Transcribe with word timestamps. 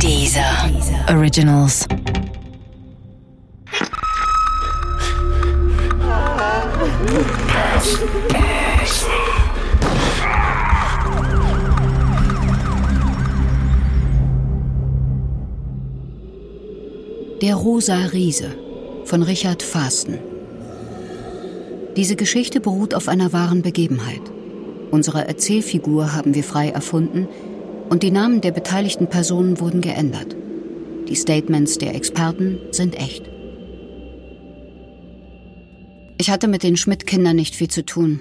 Dieser 0.00 0.70
Originals. 1.08 1.86
Der 17.40 17.54
rosa 17.54 17.96
Riese 18.12 18.46
von 19.04 19.22
Richard 19.22 19.62
Fasten. 19.62 20.18
Diese 21.96 22.16
Geschichte 22.16 22.60
beruht 22.60 22.94
auf 22.94 23.08
einer 23.08 23.32
wahren 23.32 23.62
Begebenheit. 23.62 24.22
Unsere 24.90 25.26
Erzählfigur 25.26 26.12
haben 26.12 26.34
wir 26.34 26.44
frei 26.44 26.68
erfunden 26.70 27.28
und 27.90 28.02
die 28.02 28.10
Namen 28.10 28.40
der 28.40 28.52
beteiligten 28.52 29.08
Personen 29.08 29.60
wurden 29.60 29.80
geändert. 29.80 30.36
Die 31.08 31.16
Statements 31.16 31.78
der 31.78 31.94
Experten 31.94 32.58
sind 32.70 32.96
echt. 32.96 33.24
Ich 36.18 36.30
hatte 36.30 36.48
mit 36.48 36.62
den 36.62 36.76
Schmidt-Kindern 36.76 37.36
nicht 37.36 37.54
viel 37.54 37.68
zu 37.68 37.84
tun. 37.84 38.20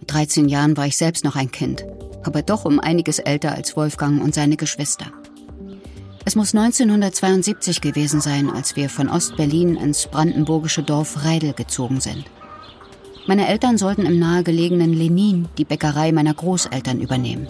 Mit 0.00 0.12
13 0.12 0.48
Jahren 0.48 0.76
war 0.76 0.86
ich 0.86 0.96
selbst 0.96 1.24
noch 1.24 1.36
ein 1.36 1.50
Kind, 1.50 1.84
aber 2.22 2.42
doch 2.42 2.64
um 2.64 2.80
einiges 2.80 3.18
älter 3.18 3.54
als 3.54 3.76
Wolfgang 3.76 4.22
und 4.22 4.34
seine 4.34 4.56
Geschwister. 4.56 5.06
Es 6.24 6.36
muss 6.36 6.54
1972 6.54 7.80
gewesen 7.80 8.20
sein, 8.20 8.50
als 8.50 8.76
wir 8.76 8.90
von 8.90 9.08
Ostberlin 9.08 9.76
ins 9.76 10.06
brandenburgische 10.08 10.82
Dorf 10.82 11.24
Reidel 11.24 11.54
gezogen 11.54 12.00
sind. 12.00 12.24
Meine 13.26 13.48
Eltern 13.48 13.78
sollten 13.78 14.04
im 14.04 14.18
nahegelegenen 14.18 14.92
Lenin 14.92 15.48
die 15.56 15.64
Bäckerei 15.64 16.12
meiner 16.12 16.34
Großeltern 16.34 17.00
übernehmen. 17.00 17.46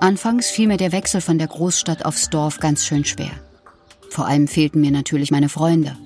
Anfangs 0.00 0.48
fiel 0.50 0.68
mir 0.68 0.76
der 0.76 0.92
Wechsel 0.92 1.20
von 1.20 1.38
der 1.38 1.48
Großstadt 1.48 2.04
aufs 2.04 2.28
Dorf 2.28 2.60
ganz 2.60 2.84
schön 2.84 3.04
schwer. 3.04 3.30
Vor 4.10 4.26
allem 4.26 4.46
fehlten 4.46 4.80
mir 4.80 4.90
natürlich 4.90 5.30
meine 5.30 5.48
Freunde. 5.48 5.96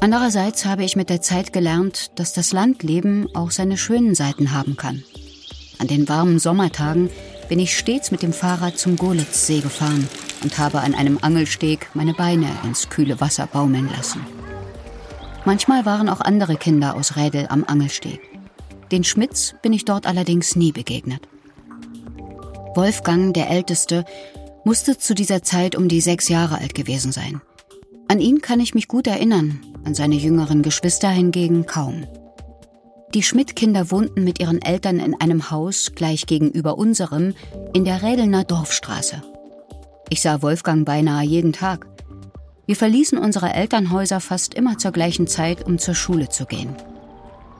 Andererseits 0.00 0.64
habe 0.66 0.84
ich 0.84 0.96
mit 0.96 1.08
der 1.08 1.22
Zeit 1.22 1.52
gelernt, 1.52 2.10
dass 2.16 2.32
das 2.32 2.52
Landleben 2.52 3.28
auch 3.34 3.50
seine 3.50 3.78
schönen 3.78 4.14
Seiten 4.14 4.52
haben 4.52 4.76
kann. 4.76 5.02
An 5.78 5.86
den 5.86 6.08
warmen 6.08 6.38
Sommertagen 6.38 7.08
bin 7.48 7.58
ich 7.58 7.76
stets 7.76 8.10
mit 8.10 8.22
dem 8.22 8.32
Fahrrad 8.32 8.78
zum 8.78 8.96
Golitzsee 8.96 9.60
gefahren 9.60 10.08
und 10.42 10.58
habe 10.58 10.80
an 10.80 10.94
einem 10.94 11.18
Angelsteg 11.22 11.88
meine 11.94 12.14
Beine 12.14 12.48
ins 12.64 12.88
kühle 12.88 13.20
Wasser 13.20 13.46
baumeln 13.46 13.88
lassen. 13.96 14.26
Manchmal 15.44 15.86
waren 15.86 16.08
auch 16.08 16.20
andere 16.20 16.56
Kinder 16.56 16.94
aus 16.94 17.16
Rädel 17.16 17.46
am 17.48 17.64
Angelsteg. 17.64 18.20
Den 18.90 19.02
Schmitz 19.02 19.54
bin 19.62 19.72
ich 19.72 19.84
dort 19.84 20.06
allerdings 20.06 20.56
nie 20.56 20.72
begegnet. 20.72 21.22
Wolfgang, 22.74 23.34
der 23.34 23.50
Älteste, 23.50 24.04
musste 24.64 24.96
zu 24.96 25.14
dieser 25.14 25.42
Zeit 25.42 25.76
um 25.76 25.88
die 25.88 26.00
sechs 26.00 26.28
Jahre 26.28 26.58
alt 26.58 26.74
gewesen 26.74 27.12
sein. 27.12 27.42
An 28.08 28.20
ihn 28.20 28.40
kann 28.40 28.60
ich 28.60 28.74
mich 28.74 28.88
gut 28.88 29.06
erinnern, 29.06 29.60
an 29.84 29.94
seine 29.94 30.14
jüngeren 30.14 30.62
Geschwister 30.62 31.10
hingegen 31.10 31.66
kaum. 31.66 32.06
Die 33.14 33.22
Schmidt-Kinder 33.22 33.90
wohnten 33.90 34.24
mit 34.24 34.40
ihren 34.40 34.62
Eltern 34.62 35.00
in 35.00 35.20
einem 35.20 35.50
Haus 35.50 35.92
gleich 35.94 36.24
gegenüber 36.26 36.78
unserem 36.78 37.34
in 37.74 37.84
der 37.84 38.02
Rädelner 38.02 38.44
Dorfstraße. 38.44 39.22
Ich 40.08 40.22
sah 40.22 40.40
Wolfgang 40.40 40.86
beinahe 40.86 41.24
jeden 41.24 41.52
Tag. 41.52 41.86
Wir 42.64 42.76
verließen 42.76 43.18
unsere 43.18 43.52
Elternhäuser 43.52 44.20
fast 44.20 44.54
immer 44.54 44.78
zur 44.78 44.92
gleichen 44.92 45.26
Zeit, 45.26 45.66
um 45.66 45.78
zur 45.78 45.94
Schule 45.94 46.30
zu 46.30 46.46
gehen. 46.46 46.74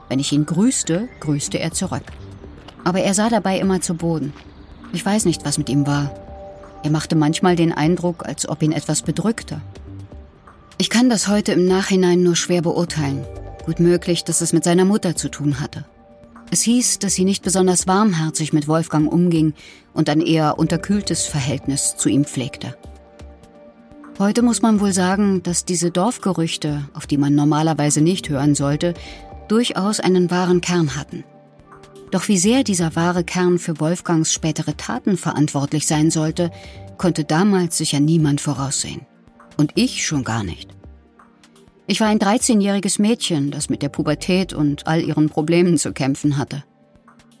Wenn 0.09 0.19
ich 0.19 0.31
ihn 0.31 0.47
grüßte, 0.47 1.07
grüßte 1.19 1.59
er 1.59 1.71
zurück. 1.71 2.03
Aber 2.83 3.01
er 3.01 3.13
sah 3.13 3.29
dabei 3.29 3.59
immer 3.59 3.79
zu 3.79 3.93
Boden. 3.93 4.33
Ich 4.93 5.05
weiß 5.05 5.25
nicht, 5.25 5.43
was 5.43 5.57
mit 5.57 5.69
ihm 5.69 5.87
war. 5.87 6.13
Er 6.83 6.91
machte 6.91 7.15
manchmal 7.15 7.55
den 7.55 7.73
Eindruck, 7.73 8.25
als 8.25 8.47
ob 8.47 8.61
ihn 8.61 8.71
etwas 8.71 9.01
bedrückte. 9.01 9.59
Ich 10.77 10.89
kann 10.89 11.09
das 11.09 11.27
heute 11.27 11.51
im 11.53 11.65
Nachhinein 11.67 12.23
nur 12.23 12.35
schwer 12.35 12.61
beurteilen. 12.61 13.25
Gut 13.65 13.79
möglich, 13.79 14.23
dass 14.23 14.41
es 14.41 14.53
mit 14.53 14.63
seiner 14.63 14.85
Mutter 14.85 15.15
zu 15.15 15.29
tun 15.29 15.59
hatte. 15.59 15.85
Es 16.51 16.61
hieß, 16.61 16.99
dass 16.99 17.15
sie 17.15 17.25
nicht 17.25 17.43
besonders 17.43 17.87
warmherzig 17.87 18.53
mit 18.53 18.67
Wolfgang 18.67 19.11
umging 19.11 19.53
und 19.93 20.09
ein 20.09 20.21
eher 20.21 20.59
unterkühltes 20.59 21.25
Verhältnis 21.25 21.95
zu 21.97 22.09
ihm 22.09 22.25
pflegte. 22.25 22.75
Heute 24.19 24.43
muss 24.43 24.61
man 24.61 24.79
wohl 24.79 24.93
sagen, 24.93 25.41
dass 25.41 25.65
diese 25.65 25.89
Dorfgerüchte, 25.89 26.87
auf 26.93 27.07
die 27.07 27.17
man 27.17 27.33
normalerweise 27.33 28.01
nicht 28.01 28.29
hören 28.29 28.53
sollte, 28.53 28.93
durchaus 29.47 29.99
einen 29.99 30.29
wahren 30.29 30.61
Kern 30.61 30.95
hatten. 30.95 31.23
Doch 32.13 32.27
wie 32.27 32.37
sehr 32.37 32.63
dieser 32.63 32.95
wahre 32.95 33.23
Kern 33.23 33.57
für 33.57 33.79
Wolfgangs 33.79 34.31
spätere 34.31 34.77
Taten 34.77 35.17
verantwortlich 35.17 35.87
sein 35.87 36.11
sollte, 36.11 36.51
konnte 36.99 37.23
damals 37.23 37.79
sicher 37.79 37.99
niemand 37.99 38.39
voraussehen. 38.39 39.01
Und 39.57 39.71
ich 39.73 40.05
schon 40.05 40.23
gar 40.23 40.43
nicht. 40.43 40.69
Ich 41.87 42.01
war 42.01 42.09
ein 42.09 42.19
13-jähriges 42.19 43.01
Mädchen, 43.01 43.49
das 43.49 43.67
mit 43.67 43.81
der 43.81 43.89
Pubertät 43.89 44.53
und 44.53 44.85
all 44.85 45.01
ihren 45.01 45.27
Problemen 45.27 45.79
zu 45.79 45.91
kämpfen 45.91 46.37
hatte. 46.37 46.63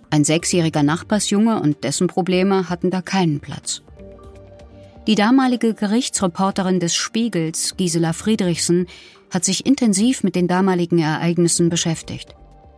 Ein 0.09 0.23
sechsjähriger 0.23 0.81
Nachbarsjunge 0.81 1.61
und 1.61 1.83
dessen 1.83 2.07
Probleme 2.07 2.67
hatten 2.67 2.89
da 2.89 3.03
keinen 3.03 3.41
Platz. 3.41 3.83
Die 5.05 5.13
damalige 5.13 5.75
Gerichtsreporterin 5.75 6.79
des 6.79 6.95
Spiegels, 6.95 7.77
Gisela 7.77 8.11
Friedrichsen, 8.11 8.87
hat 9.29 9.45
sich 9.45 9.67
intensiv 9.67 10.23
mit 10.23 10.33
den 10.33 10.47
damaligen 10.47 10.97
Ereignissen 10.97 11.69
beschäftigt. 11.69 12.33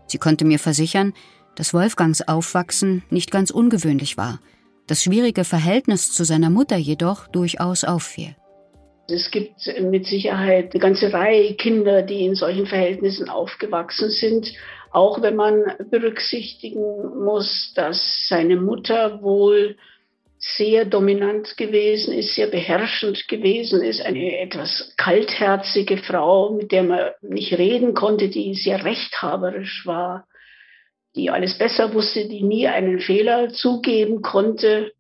Sie 0.08 0.18
konnte 0.18 0.44
mir 0.44 0.60
versichern, 0.60 1.14
dass 1.56 1.74
Wolfgangs 1.74 2.28
Aufwachsen 2.28 3.04
nicht 3.10 3.32
ganz 3.32 3.52
ungewöhnlich 3.52 4.18
war, 4.18 4.40
das 4.88 5.04
schwierige 5.04 5.44
Verhältnis 5.44 6.12
zu 6.12 6.24
seiner 6.24 6.50
Mutter 6.50 6.78
jedoch 6.78 7.28
durchaus 7.28 7.84
auffiel. 7.84 8.36
Es 9.08 9.30
gibt 9.30 9.54
mit 9.82 10.08
Sicherheit 10.08 10.74
eine 10.74 10.82
ganze 10.82 11.14
Reihe 11.14 11.54
Kinder, 11.56 12.02
die 12.02 12.26
in 12.26 12.36
solchen 12.36 12.66
Verhältnissen 12.66 13.30
aufgewachsen 13.30 14.10
sind, 14.10 14.52
auch 14.92 15.22
wenn 15.22 15.36
man 15.36 15.64
berücksichtigen 15.92 17.24
muss, 17.24 17.74
dass 17.76 18.28
seine 18.30 18.56
Mutter 18.56 19.22
wohl 19.22 19.78
sehr 20.38 20.86
dominant 20.86 21.58
gewesen 21.58 22.14
ist, 22.14 22.36
sehr 22.36 22.48
beherrschend 22.48 23.28
gewesen 23.28 23.84
ist, 23.84 24.02
eine 24.02 24.40
etwas 24.40 24.94
kaltherzige 24.98 25.98
Frau, 25.98 26.52
mit 26.52 26.72
der 26.72 26.84
man 26.84 27.12
nicht 27.22 27.54
reden 27.58 27.94
konnte, 27.94 28.30
die 28.30 28.54
sehr 28.54 28.86
rechthaberisch 28.86 29.86
war 29.86 30.28
die 31.16 31.30
alles 31.30 31.58
besser 31.58 31.94
wusste, 31.94 32.28
die 32.28 32.44
nie 32.44 32.68
einen 32.68 33.00
Fehler 33.00 33.50
zugeben 33.50 34.22
konnte. 34.22 34.92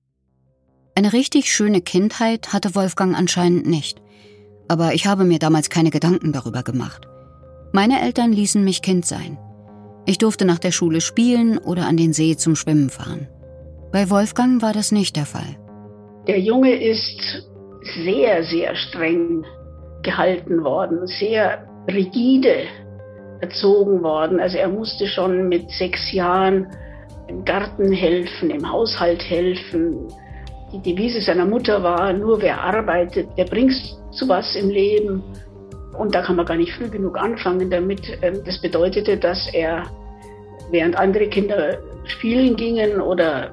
Eine 0.95 1.11
richtig 1.11 1.51
schöne 1.51 1.81
Kindheit 1.81 2.53
hatte 2.53 2.73
Wolfgang 2.73 3.17
anscheinend 3.17 3.67
nicht. 3.67 4.01
Aber 4.67 4.93
ich 4.93 5.05
habe 5.05 5.25
mir 5.25 5.39
damals 5.39 5.69
keine 5.69 5.91
Gedanken 5.91 6.31
darüber 6.31 6.63
gemacht. 6.63 7.07
Meine 7.73 8.01
Eltern 8.01 8.31
ließen 8.31 8.63
mich 8.63 8.81
Kind 8.81 9.05
sein. 9.05 9.37
Ich 10.05 10.17
durfte 10.17 10.45
nach 10.45 10.59
der 10.59 10.71
Schule 10.71 11.01
spielen 11.01 11.57
oder 11.57 11.85
an 11.87 11.97
den 11.97 12.13
See 12.13 12.37
zum 12.37 12.55
Schwimmen 12.55 12.89
fahren. 12.89 13.27
Bei 13.91 14.09
Wolfgang 14.09 14.61
war 14.61 14.71
das 14.71 14.91
nicht 14.91 15.15
der 15.15 15.25
Fall. 15.25 15.57
Der 16.27 16.39
Junge 16.39 16.73
ist 16.73 17.45
sehr, 18.03 18.43
sehr 18.43 18.75
streng 18.75 19.45
gehalten 20.01 20.63
worden, 20.63 21.05
sehr 21.07 21.67
rigide 21.87 22.65
erzogen 23.41 24.03
worden. 24.03 24.39
Also 24.39 24.57
er 24.57 24.69
musste 24.69 25.07
schon 25.07 25.47
mit 25.49 25.69
sechs 25.71 26.11
Jahren 26.11 26.67
im 27.27 27.43
Garten 27.45 27.91
helfen, 27.91 28.49
im 28.49 28.69
Haushalt 28.71 29.23
helfen. 29.29 30.07
Die 30.73 30.79
Devise 30.79 31.21
seiner 31.21 31.45
Mutter 31.45 31.81
war, 31.83 32.13
nur 32.13 32.41
wer 32.41 32.61
arbeitet, 32.61 33.27
der 33.37 33.45
bringt 33.45 33.73
zu 34.11 34.27
was 34.27 34.55
im 34.55 34.69
Leben. 34.69 35.23
Und 35.97 36.13
da 36.13 36.21
kann 36.21 36.35
man 36.35 36.45
gar 36.45 36.57
nicht 36.57 36.73
früh 36.73 36.89
genug 36.89 37.17
anfangen 37.17 37.69
damit. 37.69 38.01
Ähm, 38.21 38.41
das 38.45 38.61
bedeutete, 38.61 39.17
dass 39.17 39.53
er, 39.53 39.83
während 40.71 40.97
andere 40.97 41.27
Kinder 41.27 41.77
spielen 42.05 42.55
gingen 42.55 43.01
oder 43.01 43.51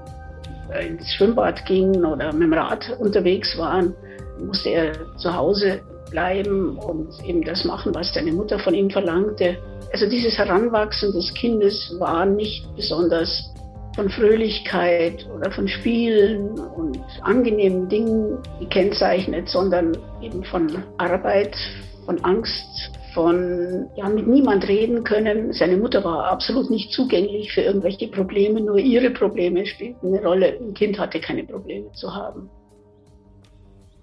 ins 0.80 1.12
Schwimmbad 1.14 1.64
gingen 1.66 2.04
oder 2.04 2.32
mit 2.32 2.42
dem 2.42 2.52
Rad 2.54 2.96
unterwegs 2.98 3.56
waren, 3.58 3.94
musste 4.38 4.70
er 4.70 5.16
zu 5.16 5.34
Hause 5.34 5.80
bleiben 6.12 6.78
und 6.78 7.08
eben 7.26 7.42
das 7.42 7.64
machen, 7.64 7.94
was 7.94 8.14
seine 8.14 8.32
Mutter 8.32 8.58
von 8.60 8.74
ihm 8.74 8.90
verlangte. 8.90 9.56
Also 9.92 10.08
dieses 10.08 10.38
Heranwachsen 10.38 11.12
des 11.12 11.34
Kindes 11.34 11.94
war 11.98 12.24
nicht 12.24 12.64
besonders 12.76 13.52
von 13.96 14.08
Fröhlichkeit 14.08 15.26
oder 15.34 15.50
von 15.50 15.68
Spielen 15.68 16.58
und 16.58 16.98
angenehmen 17.22 17.88
Dingen 17.88 18.38
gekennzeichnet, 18.60 19.48
sondern 19.48 19.96
eben 20.22 20.44
von 20.44 20.82
Arbeit, 20.98 21.56
von 22.06 22.22
Angst, 22.24 22.90
von 23.12 23.90
ja, 23.96 24.08
mit 24.08 24.26
niemand 24.26 24.66
reden 24.66 25.04
können. 25.04 25.52
Seine 25.52 25.76
Mutter 25.76 26.02
war 26.04 26.30
absolut 26.30 26.70
nicht 26.70 26.92
zugänglich 26.92 27.52
für 27.52 27.60
irgendwelche 27.60 28.08
Probleme, 28.08 28.60
nur 28.60 28.78
ihre 28.78 29.10
Probleme 29.10 29.66
spielten 29.66 30.08
eine 30.08 30.24
Rolle. 30.24 30.58
Ein 30.58 30.74
Kind 30.74 30.98
hatte 30.98 31.20
keine 31.20 31.44
Probleme 31.44 31.92
zu 31.92 32.14
haben. 32.14 32.48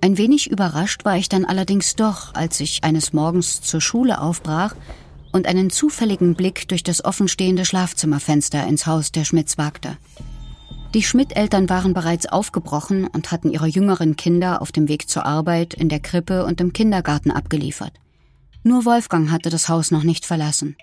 Ein 0.02 0.18
wenig 0.18 0.50
überrascht 0.50 1.04
war 1.04 1.18
ich 1.18 1.28
dann 1.28 1.44
allerdings 1.44 1.96
doch, 1.96 2.34
als 2.34 2.60
ich 2.62 2.84
eines 2.84 3.12
Morgens 3.12 3.62
zur 3.62 3.82
Schule 3.82 4.22
aufbrach 4.22 4.76
und 5.32 5.46
einen 5.46 5.70
zufälligen 5.70 6.36
Blick 6.36 6.68
durch 6.70 6.84
das 6.84 7.04
offenstehende 7.04 7.66
Schlafzimmerfenster 7.66 8.66
ins 8.66 8.86
Haus 8.86 9.12
der 9.12 9.26
Schmidts 9.26 9.58
wagte. 9.58 9.98
Die 10.94 11.04
Schmidt-Eltern 11.04 11.70
waren 11.70 11.94
bereits 11.94 12.26
aufgebrochen 12.26 13.08
und 13.08 13.32
hatten 13.32 13.52
ihre 13.52 13.68
jüngeren 13.68 14.16
Kinder 14.16 14.62
auf 14.62 14.72
dem 14.72 14.88
Weg 14.88 15.08
zur 15.08 15.26
Arbeit 15.26 15.74
in 15.74 15.90
der 15.90 16.00
Krippe 16.00 16.46
und 16.46 16.62
im 16.62 16.74
Kindergarten 16.74 17.30
abgeliefert. 17.30 17.94
Nur 18.64 18.86
Wolfgang 18.86 19.30
hatte 19.30 19.50
das 19.50 19.70
Haus 19.70 19.92
noch 19.92 20.04
nicht 20.04 20.26
verlassen. 20.26 20.76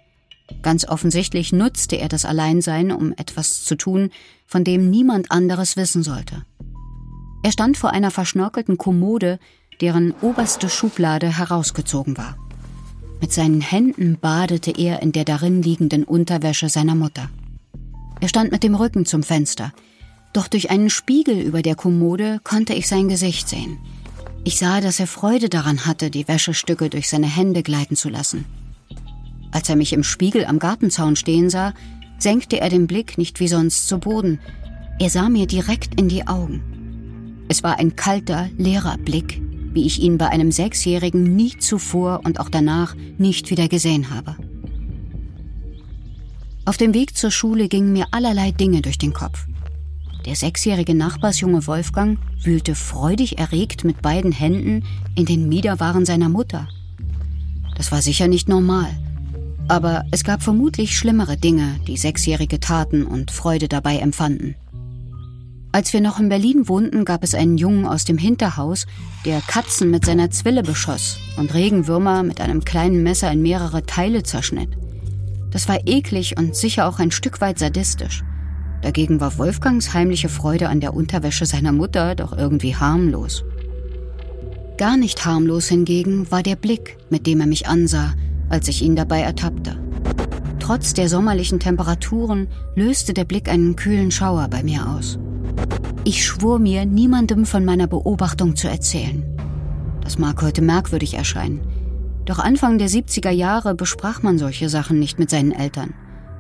Ganz 0.63 0.87
offensichtlich 0.87 1.53
nutzte 1.53 1.97
er 1.97 2.09
das 2.09 2.25
Alleinsein, 2.25 2.93
um 2.93 3.13
etwas 3.17 3.65
zu 3.65 3.75
tun, 3.75 4.11
von 4.47 4.63
dem 4.63 4.91
niemand 4.91 5.33
anderes 5.33 5.77
wissen 5.77 6.05
sollte. 6.05 6.45
Er 7.47 7.53
stand 7.53 7.77
vor 7.77 7.91
einer 7.91 8.11
verschnörkelten 8.11 8.77
Kommode, 8.77 9.39
deren 9.81 10.13
oberste 10.21 10.69
Schublade 10.69 11.39
herausgezogen 11.39 12.17
war. 12.17 12.37
Mit 13.21 13.33
seinen 13.33 13.61
Händen 13.61 14.19
badete 14.21 14.73
er 14.73 15.01
in 15.01 15.13
der 15.13 15.25
darin 15.25 15.63
liegenden 15.63 16.03
Unterwäsche 16.03 16.69
seiner 16.69 16.97
Mutter. 16.97 17.31
Er 18.21 18.27
stand 18.27 18.51
mit 18.51 18.65
dem 18.65 18.75
Rücken 18.75 19.07
zum 19.07 19.23
Fenster, 19.23 19.73
doch 20.33 20.49
durch 20.49 20.71
einen 20.71 20.91
Spiegel 20.91 21.39
über 21.39 21.63
der 21.63 21.77
Kommode 21.77 22.41
konnte 22.43 22.75
ich 22.75 22.89
sein 22.89 23.07
Gesicht 23.07 23.49
sehen. 23.49 23.79
Ich 24.43 24.59
sah, 24.59 24.81
dass 24.81 24.99
er 24.99 25.07
Freude 25.07 25.49
daran 25.49 25.87
hatte, 25.87 26.11
die 26.11 26.27
Wäschestücke 26.27 26.91
durch 26.91 27.09
seine 27.09 27.29
Hände 27.29 27.63
gleiten 27.63 27.95
zu 27.95 28.09
lassen. 28.09 28.45
Als 29.53 29.69
er 29.69 29.77
mich 29.77 29.93
im 29.93 30.03
Spiegel 30.03 30.47
am 30.47 30.59
Gartenzaun 30.59 31.15
stehen 31.15 31.49
sah, 31.49 31.75
senkte 32.19 32.61
er 32.61 32.71
den 32.71 32.89
Blick 32.89 33.19
nicht 33.19 33.39
wie 33.39 33.47
sonst 33.47 33.87
zu 33.87 33.99
Boden. 33.99 34.41
Er 34.99 35.11
sah 35.11 35.29
mir 35.29 35.47
direkt 35.47 35.95
in 36.01 36.09
die 36.09 36.27
Augen. 36.27 36.76
Es 37.49 37.63
war 37.63 37.79
ein 37.79 37.95
kalter, 37.97 38.49
leerer 38.59 38.99
Blick, 38.99 39.41
wie 39.73 39.87
ich 39.87 40.01
ihn 40.01 40.19
bei 40.19 40.29
einem 40.29 40.51
Sechsjährigen 40.51 41.37
nie 41.37 41.57
zuvor 41.59 42.23
und 42.25 42.41
auch 42.41 42.49
danach 42.49 42.97
nicht 43.19 43.51
wieder 43.51 43.69
gesehen 43.69 44.11
habe. 44.11 44.37
Auf 46.65 46.77
dem 46.77 46.95
Weg 46.95 47.17
zur 47.17 47.31
Schule 47.31 47.69
gingen 47.69 47.93
mir 47.93 48.09
allerlei 48.11 48.51
Dinge 48.51 48.83
durch 48.83 48.99
den 48.99 49.13
Kopf. 49.13 49.47
Der 50.25 50.35
sechsjährige 50.35 50.97
Nachbarsjunge 50.97 51.69
Wolfgang 51.69 52.19
wühlte 52.43 52.75
freudig 52.75 53.39
erregt 53.39 53.85
mit 53.85 54.03
beiden 54.03 54.33
Händen 54.33 54.85
in 55.15 55.25
den 55.25 55.49
Miederwaren 55.49 56.05
seiner 56.05 56.29
Mutter. 56.29 56.67
Das 57.77 57.93
war 57.93 58.03
sicher 58.03 58.27
nicht 58.27 58.49
normal. 58.49 58.91
Aber 59.69 60.05
es 60.11 60.25
gab 60.25 60.43
vermutlich 60.43 60.97
schlimmere 60.97 61.37
Dinge, 61.37 61.79
die 61.87 61.97
Sechsjährige 61.97 62.59
taten 62.59 63.05
und 63.05 63.31
Freude 63.31 63.69
dabei 63.69 63.99
empfanden. 63.99 64.57
Als 65.77 65.93
wir 65.93 66.01
noch 66.01 66.19
in 66.19 66.31
Berlin 66.31 66.69
wohnten, 66.69 67.05
gab 67.05 67.23
es 67.23 67.35
einen 67.35 67.59
Jungen 67.59 67.85
aus 67.85 68.07
dem 68.07 68.17
Hinterhaus, 68.17 68.87
der 69.27 69.43
Katzen 69.43 69.91
mit 69.91 70.07
seiner 70.07 70.31
Zwille 70.31 70.63
beschoss 70.63 71.19
und 71.37 71.53
Regenwürmer 71.53 72.23
mit 72.23 72.41
einem 72.41 72.65
kleinen 72.65 73.03
Messer 73.03 73.31
in 73.31 73.43
mehrere 73.43 73.83
Teile 73.85 74.23
zerschnitt. 74.23 74.71
Das 75.51 75.69
war 75.69 75.87
eklig 75.87 76.39
und 76.39 76.57
sicher 76.57 76.89
auch 76.89 76.99
ein 76.99 77.11
Stück 77.11 77.43
weit 77.43 77.59
sadistisch. 77.59 78.25
Dagegen 78.81 79.21
war 79.21 79.37
Wolfgangs 79.37 79.93
heimliche 79.93 80.31
Freude 80.31 80.71
an 80.71 80.81
der 80.81 80.95
Unterwäsche 80.95 81.45
seiner 81.45 81.73
Mutter 81.73 82.15
doch 82.15 82.33
irgendwie 82.33 82.75
harmlos. 82.75 83.45
Gar 84.79 84.97
nicht 84.97 85.27
harmlos 85.27 85.69
hingegen 85.69 86.31
war 86.31 86.43
der 86.43 86.57
Blick, 86.57 86.97
mit 87.11 87.27
dem 87.27 87.39
er 87.41 87.47
mich 87.47 87.69
ansah, 87.69 88.15
als 88.49 88.69
ich 88.69 88.81
ihn 88.81 88.97
dabei 88.97 89.21
ertappte. 89.21 89.77
Trotz 90.59 90.95
der 90.95 91.11
sommerlichen 91.11 91.61
Temperaturen 91.61 92.49
löste 92.77 93.13
der 93.13 93.25
Blick 93.25 93.51
einen 93.51 93.77
kühlen 93.77 94.11
Schauer 94.11 94.49
bei 94.49 94.63
mir 94.63 94.89
aus. 94.89 95.19
Ich 96.05 96.25
schwor 96.25 96.59
mir, 96.59 96.87
niemandem 96.87 97.47
von 97.47 97.65
meiner 97.65 97.87
Beobachtung 97.87 98.55
zu 98.55 98.69
erzählen. 98.69 99.25
Das 100.03 100.19
mag 100.19 100.41
heute 100.41 100.63
merkwürdig 100.63 101.15
erscheinen. 101.15 101.61
Doch 102.25 102.39
Anfang 102.39 102.79
der 102.79 102.89
70er 102.89 103.31
Jahre 103.31 103.75
besprach 103.75 104.23
man 104.23 104.39
solche 104.39 104.69
Sachen 104.69 104.99
nicht 104.99 105.19
mit 105.19 105.31
seinen 105.31 105.53
Eltern. 105.53 105.95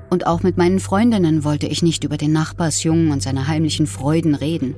Und 0.08 0.26
auch 0.26 0.42
mit 0.42 0.56
meinen 0.56 0.78
Freundinnen 0.78 1.42
wollte 1.42 1.66
ich 1.66 1.82
nicht 1.82 2.04
über 2.04 2.16
den 2.16 2.32
Nachbarsjungen 2.32 3.10
und 3.10 3.22
seine 3.22 3.48
heimlichen 3.48 3.86
Freuden 3.86 4.34
reden. 4.34 4.76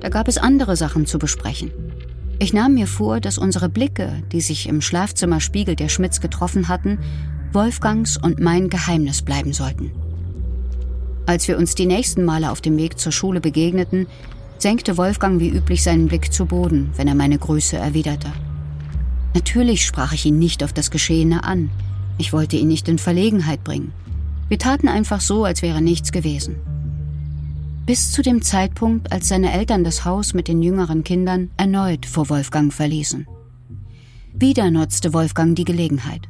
Da 0.00 0.10
gab 0.10 0.28
es 0.28 0.38
andere 0.38 0.76
Sachen 0.76 1.06
zu 1.06 1.18
besprechen. 1.18 1.70
Ich 2.38 2.52
nahm 2.52 2.74
mir 2.74 2.86
vor, 2.86 3.20
dass 3.20 3.38
unsere 3.38 3.68
Blicke, 3.68 4.22
die 4.30 4.40
sich 4.40 4.68
im 4.68 4.80
Schlafzimmerspiegel 4.80 5.74
der 5.74 5.88
Schmitz 5.88 6.20
getroffen 6.20 6.68
hatten, 6.68 6.98
Wolfgangs 7.52 8.16
und 8.16 8.40
mein 8.40 8.68
Geheimnis 8.68 9.22
bleiben 9.22 9.52
sollten. 9.52 9.90
Als 11.28 11.46
wir 11.46 11.58
uns 11.58 11.74
die 11.74 11.86
nächsten 11.86 12.24
Male 12.24 12.50
auf 12.50 12.62
dem 12.62 12.78
Weg 12.78 12.98
zur 12.98 13.12
Schule 13.12 13.40
begegneten, 13.40 14.06
senkte 14.58 14.96
Wolfgang 14.96 15.38
wie 15.40 15.50
üblich 15.50 15.82
seinen 15.82 16.08
Blick 16.08 16.32
zu 16.32 16.46
Boden, 16.46 16.90
wenn 16.96 17.06
er 17.06 17.14
meine 17.14 17.38
Grüße 17.38 17.76
erwiderte. 17.76 18.32
Natürlich 19.34 19.84
sprach 19.84 20.12
ich 20.14 20.24
ihn 20.24 20.38
nicht 20.38 20.64
auf 20.64 20.72
das 20.72 20.90
Geschehene 20.90 21.44
an. 21.44 21.70
Ich 22.16 22.32
wollte 22.32 22.56
ihn 22.56 22.68
nicht 22.68 22.88
in 22.88 22.98
Verlegenheit 22.98 23.62
bringen. 23.62 23.92
Wir 24.48 24.58
taten 24.58 24.88
einfach 24.88 25.20
so, 25.20 25.44
als 25.44 25.60
wäre 25.60 25.82
nichts 25.82 26.12
gewesen 26.12 26.56
bis 27.88 28.12
zu 28.12 28.20
dem 28.20 28.42
Zeitpunkt, 28.42 29.12
als 29.12 29.28
seine 29.28 29.50
Eltern 29.50 29.82
das 29.82 30.04
Haus 30.04 30.34
mit 30.34 30.46
den 30.46 30.60
jüngeren 30.60 31.04
Kindern 31.04 31.48
erneut 31.56 32.04
vor 32.04 32.28
Wolfgang 32.28 32.70
verließen. 32.70 33.26
Wieder 34.34 34.70
nutzte 34.70 35.14
Wolfgang 35.14 35.56
die 35.56 35.64
Gelegenheit. 35.64 36.28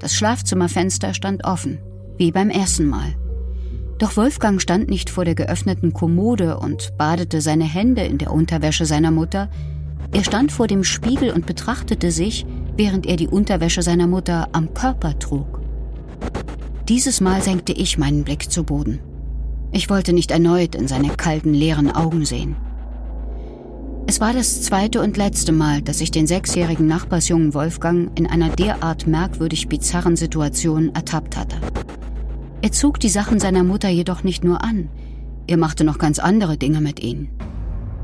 Das 0.00 0.14
Schlafzimmerfenster 0.14 1.12
stand 1.12 1.44
offen, 1.44 1.78
wie 2.16 2.32
beim 2.32 2.48
ersten 2.48 2.86
Mal. 2.86 3.14
Doch 3.98 4.16
Wolfgang 4.16 4.60
stand 4.60 4.88
nicht 4.88 5.08
vor 5.08 5.24
der 5.24 5.34
geöffneten 5.34 5.92
Kommode 5.92 6.58
und 6.58 6.96
badete 6.98 7.40
seine 7.40 7.64
Hände 7.64 8.02
in 8.02 8.18
der 8.18 8.32
Unterwäsche 8.32 8.86
seiner 8.86 9.10
Mutter. 9.10 9.48
Er 10.12 10.24
stand 10.24 10.52
vor 10.52 10.66
dem 10.66 10.84
Spiegel 10.84 11.30
und 11.30 11.46
betrachtete 11.46 12.10
sich, 12.10 12.44
während 12.76 13.06
er 13.06 13.16
die 13.16 13.28
Unterwäsche 13.28 13.82
seiner 13.82 14.06
Mutter 14.06 14.48
am 14.52 14.74
Körper 14.74 15.18
trug. 15.18 15.60
Dieses 16.88 17.20
Mal 17.20 17.40
senkte 17.40 17.72
ich 17.72 17.96
meinen 17.96 18.24
Blick 18.24 18.50
zu 18.50 18.64
Boden. 18.64 18.98
Ich 19.72 19.88
wollte 19.90 20.12
nicht 20.12 20.30
erneut 20.30 20.74
in 20.74 20.86
seine 20.86 21.08
kalten, 21.08 21.54
leeren 21.54 21.90
Augen 21.90 22.24
sehen. 22.24 22.56
Es 24.06 24.20
war 24.20 24.32
das 24.34 24.62
zweite 24.62 25.00
und 25.00 25.16
letzte 25.16 25.52
Mal, 25.52 25.80
dass 25.80 26.00
ich 26.00 26.10
den 26.10 26.26
sechsjährigen 26.26 26.86
Nachbarsjungen 26.86 27.54
Wolfgang 27.54 28.10
in 28.18 28.26
einer 28.26 28.50
derart 28.50 29.06
merkwürdig 29.06 29.68
bizarren 29.68 30.16
Situation 30.16 30.94
ertappt 30.94 31.36
hatte. 31.38 31.56
Er 32.64 32.72
zog 32.72 32.98
die 32.98 33.10
Sachen 33.10 33.38
seiner 33.40 33.62
Mutter 33.62 33.90
jedoch 33.90 34.24
nicht 34.24 34.42
nur 34.42 34.64
an, 34.64 34.88
er 35.46 35.58
machte 35.58 35.84
noch 35.84 35.98
ganz 35.98 36.18
andere 36.18 36.56
Dinge 36.56 36.80
mit 36.80 36.98
ihnen. 36.98 37.28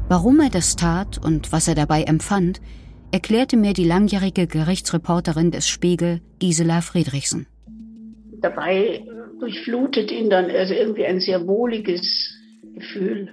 Warum 0.06 0.38
er 0.38 0.50
das 0.50 0.76
tat 0.76 1.16
und 1.16 1.50
was 1.50 1.66
er 1.66 1.74
dabei 1.74 2.02
empfand, 2.02 2.60
erklärte 3.10 3.56
mir 3.56 3.72
die 3.72 3.86
langjährige 3.86 4.46
Gerichtsreporterin 4.46 5.50
des 5.50 5.66
Spiegel, 5.66 6.20
Gisela 6.40 6.82
Friedrichsen. 6.82 7.46
Dabei 8.42 9.02
durchflutet 9.38 10.12
ihn 10.12 10.28
dann 10.28 10.50
also 10.50 10.74
irgendwie 10.74 11.06
ein 11.06 11.20
sehr 11.20 11.46
wohliges 11.46 12.34
Gefühl. 12.74 13.32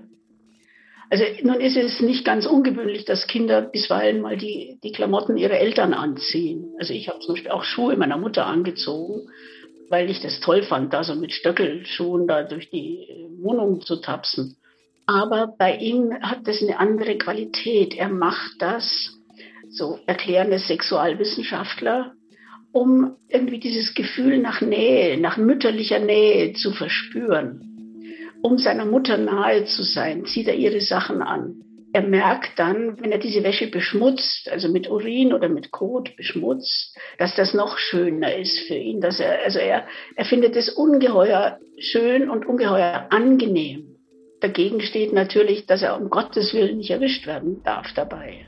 Also 1.10 1.26
nun 1.44 1.60
ist 1.60 1.76
es 1.76 2.00
nicht 2.00 2.24
ganz 2.24 2.46
ungewöhnlich, 2.46 3.04
dass 3.04 3.28
Kinder 3.28 3.62
bisweilen 3.64 4.22
mal 4.22 4.38
die, 4.38 4.80
die 4.82 4.94
Klamotten 4.94 5.36
ihrer 5.36 5.60
Eltern 5.60 5.94
anziehen. 5.94 6.74
Also 6.80 6.94
ich 6.94 7.10
habe 7.10 7.20
zum 7.20 7.36
Beispiel 7.36 7.52
auch 7.52 7.66
Schuhe 7.66 7.98
meiner 7.98 8.18
Mutter 8.18 8.46
angezogen, 8.46 9.28
weil 9.90 10.10
ich 10.10 10.20
das 10.20 10.40
toll 10.40 10.64
fand, 10.64 10.94
da 10.94 11.04
so 11.04 11.16
mit 11.16 11.32
Stöckelschuhen 11.32 12.28
da 12.28 12.44
durch 12.44 12.70
die 12.70 13.08
Wohnung 13.40 13.82
zu 13.82 13.98
tapsen. 13.98 14.58
Aber 15.06 15.54
bei 15.58 15.78
ihm 15.78 16.14
hat 16.22 16.48
das 16.48 16.62
eine 16.62 16.80
andere 16.80 17.18
Qualität. 17.18 17.96
Er 17.96 18.10
macht 18.10 18.56
das, 18.60 19.18
so 19.70 20.00
erklären 20.06 20.52
es 20.52 20.68
Sexualwissenschaftler, 20.68 22.14
um 22.74 23.16
irgendwie 23.30 23.60
dieses 23.60 23.94
Gefühl 23.94 24.40
nach 24.40 24.62
Nähe, 24.62 25.18
nach 25.20 25.38
mütterlicher 25.38 26.00
Nähe 26.00 26.54
zu 26.54 26.74
verspüren. 26.74 27.64
Um 28.42 28.58
seiner 28.58 28.86
Mutter 28.86 29.18
nahe 29.18 29.66
zu 29.66 29.84
sein, 29.84 30.26
zieht 30.26 30.48
er 30.48 30.56
ihre 30.56 30.82
Sachen 30.82 31.22
an. 31.22 31.64
Er 31.94 32.02
merkt 32.02 32.60
dann, 32.60 33.00
wenn 33.00 33.12
er 33.12 33.18
diese 33.18 33.44
Wäsche 33.44 33.68
beschmutzt, 33.68 34.50
also 34.50 34.70
mit 34.70 34.90
Urin 34.90 35.34
oder 35.34 35.50
mit 35.50 35.72
Kot 35.72 36.16
beschmutzt, 36.18 36.98
dass 37.18 37.36
das 37.36 37.54
noch 37.54 37.78
schöner 37.78 38.36
ist 38.36 38.60
für 38.68 38.76
ihn. 38.76 39.00
Dass 39.00 39.20
er, 39.20 39.44
also 39.44 39.60
er, 39.60 39.86
er 40.16 40.26
findet 40.26 40.56
es 40.56 40.70
ungeheuer 40.70 41.60
schön 41.80 42.30
und 42.30 42.46
ungeheuer 42.46 43.08
angenehm. 43.10 43.96
Dagegen 44.42 44.82
steht 44.82 45.14
natürlich, 45.14 45.66
dass 45.66 45.82
er 45.82 46.00
um 46.00 46.10
Gottes 46.10 46.54
Willen 46.54 46.78
nicht 46.78 46.92
erwischt 46.92 47.26
werden 47.26 47.64
darf 47.64 47.88
dabei. 47.96 48.46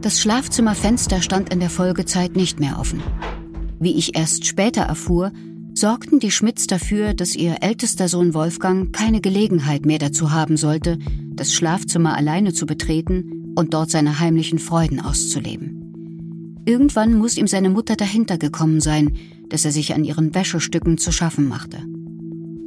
Das 0.00 0.20
Schlafzimmerfenster 0.20 1.22
stand 1.22 1.52
in 1.52 1.60
der 1.60 1.70
Folgezeit 1.70 2.34
nicht 2.34 2.58
mehr 2.58 2.78
offen. 2.80 3.02
Wie 3.78 3.96
ich 3.96 4.16
erst 4.16 4.46
später 4.46 4.82
erfuhr, 4.82 5.30
sorgten 5.74 6.18
die 6.18 6.30
Schmidts 6.30 6.66
dafür, 6.66 7.14
dass 7.14 7.36
ihr 7.36 7.56
ältester 7.60 8.08
Sohn 8.08 8.34
Wolfgang 8.34 8.92
keine 8.92 9.20
Gelegenheit 9.20 9.86
mehr 9.86 9.98
dazu 9.98 10.32
haben 10.32 10.56
sollte, 10.56 10.98
das 11.42 11.52
Schlafzimmer 11.52 12.16
alleine 12.16 12.52
zu 12.52 12.66
betreten 12.66 13.52
und 13.56 13.74
dort 13.74 13.90
seine 13.90 14.20
heimlichen 14.20 14.60
Freuden 14.60 15.00
auszuleben. 15.00 16.62
Irgendwann 16.64 17.18
muss 17.18 17.36
ihm 17.36 17.48
seine 17.48 17.68
Mutter 17.68 17.96
dahinter 17.96 18.38
gekommen 18.38 18.80
sein, 18.80 19.16
dass 19.48 19.64
er 19.64 19.72
sich 19.72 19.92
an 19.92 20.04
ihren 20.04 20.36
Wäschestücken 20.36 20.98
zu 20.98 21.10
schaffen 21.10 21.48
machte. 21.48 21.78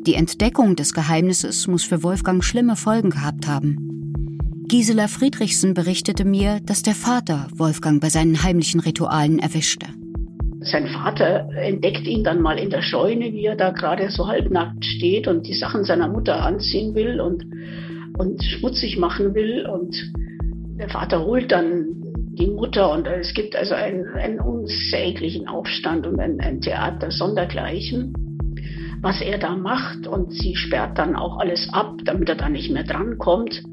Die 0.05 0.15
Entdeckung 0.15 0.75
des 0.75 0.93
Geheimnisses 0.93 1.67
muss 1.67 1.83
für 1.83 2.03
Wolfgang 2.03 2.43
schlimme 2.43 2.75
Folgen 2.75 3.11
gehabt 3.11 3.47
haben. 3.47 4.65
Gisela 4.67 5.07
Friedrichsen 5.07 5.73
berichtete 5.73 6.25
mir, 6.25 6.59
dass 6.59 6.83
der 6.83 6.95
Vater 6.95 7.47
Wolfgang 7.55 8.01
bei 8.01 8.09
seinen 8.09 8.43
heimlichen 8.43 8.81
Ritualen 8.81 9.39
erwischte. 9.39 9.85
Sein 10.59 10.87
Vater 10.87 11.47
entdeckt 11.55 12.05
ihn 12.05 12.25
dann 12.25 12.41
mal 12.41 12.59
in 12.59 12.71
der 12.71 12.81
Scheune, 12.81 13.31
wie 13.31 13.45
er 13.45 13.55
da 13.55 13.69
gerade 13.69 14.09
so 14.09 14.27
halbnackt 14.27 14.83
steht 14.83 15.29
und 15.29 15.47
die 15.47 15.53
Sachen 15.53 15.85
seiner 15.85 16.09
Mutter 16.09 16.43
anziehen 16.43 16.93
will 16.93 17.21
und, 17.21 17.45
und 18.17 18.43
schmutzig 18.43 18.97
machen 18.97 19.33
will. 19.33 19.65
Und 19.65 19.95
der 20.79 20.89
Vater 20.89 21.25
holt 21.25 21.51
dann 21.51 21.85
die 22.37 22.47
Mutter 22.47 22.91
und 22.91 23.07
es 23.07 23.33
gibt 23.33 23.55
also 23.55 23.73
einen, 23.73 24.05
einen 24.15 24.39
unsäglichen 24.39 25.47
Aufstand 25.47 26.05
und 26.05 26.19
ein, 26.19 26.39
ein 26.41 26.61
Theater 26.61 27.11
sondergleichen, 27.11 28.13
was 29.01 29.21
er 29.21 29.37
da 29.37 29.55
macht. 29.55 30.07
Und 30.07 30.33
sie 30.33 30.55
sperrt 30.55 30.97
dann 30.97 31.15
auch 31.15 31.39
alles 31.39 31.69
ab, 31.71 31.93
damit 32.03 32.29
er 32.29 32.35
da 32.35 32.49
nicht 32.49 32.71
mehr 32.71 32.83
drankommt. 32.83 33.63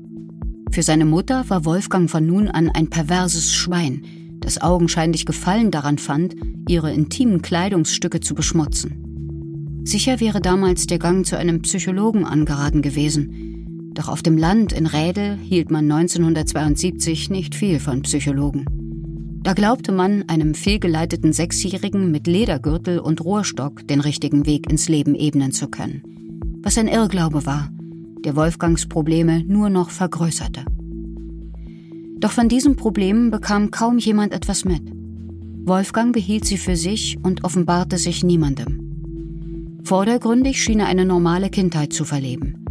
Für 0.71 0.83
seine 0.83 1.05
Mutter 1.05 1.45
war 1.49 1.65
Wolfgang 1.65 2.09
von 2.11 2.25
nun 2.25 2.49
an 2.49 2.71
ein 2.71 2.89
perverses 2.89 3.53
Schwein, 3.53 4.39
das 4.41 4.63
augenscheinlich 4.63 5.27
Gefallen 5.27 5.71
daran 5.71 5.99
fand, 5.99 6.35
ihre 6.69 6.93
intimen 6.93 7.43
Kleidungsstücke 7.43 8.21
zu 8.21 8.35
beschmutzen. 8.35 9.83
Sicher 9.85 10.21
wäre 10.21 10.41
damals 10.41 10.87
der 10.87 10.99
Gang 10.99 11.27
zu 11.27 11.37
einem 11.37 11.61
Psychologen 11.63 12.25
angeraten 12.25 12.83
gewesen. 12.83 13.62
Doch 13.95 14.09
auf 14.09 14.23
dem 14.23 14.39
Land 14.39 14.73
in 14.73 14.87
Rädel 14.87 15.37
hielt 15.37 15.71
man 15.71 15.91
1972 15.91 17.31
nicht 17.31 17.55
viel 17.55 17.79
von 17.79 18.03
Psychologen. 18.03 18.65
Da 19.43 19.55
glaubte 19.55 19.91
man, 19.91 20.25
einem 20.29 20.55
fehlgeleiteten 20.55 21.33
Sechsjährigen 21.33 22.11
mit 22.11 22.27
Ledergürtel 22.27 23.01
und 23.01 23.25
Rohrstock 23.25 23.87
den 23.89 24.01
richtigen 24.01 24.47
Weg 24.47 24.71
ins 24.71 24.89
Leben 24.89 25.15
ebnen 25.15 25.53
zu 25.53 25.69
können. 25.69 26.03
Was 26.63 26.79
ein 26.79 26.87
Irrglaube 26.87 27.45
war, 27.45 27.69
der 28.25 28.37
Wolfgangs 28.37 28.87
Probleme 28.87 29.43
nur 29.45 29.69
noch 29.69 29.91
vergrößerte. 29.91 30.65
Doch 32.19 32.31
von 32.31 32.49
diesen 32.49 32.77
Problemen 32.77 33.33
bekam 33.33 33.73
kaum 33.73 33.99
jemand 33.99 34.33
etwas 34.33 34.65
mit. 34.65 34.83
Wolfgang 35.65 36.13
behielt 36.13 36.45
sie 36.45 36.57
für 36.57 36.77
sich 36.77 37.19
und 37.23 37.43
offenbarte 37.43 37.99
sich 37.99 38.23
niemandem. 38.23 39.81
Vordergründig 39.83 40.63
schien 40.63 40.79
er 40.79 40.87
eine 40.87 41.05
normale 41.05 41.51
Kindheit 41.51 41.93
zu 41.93 42.05
verleben. 42.05 42.62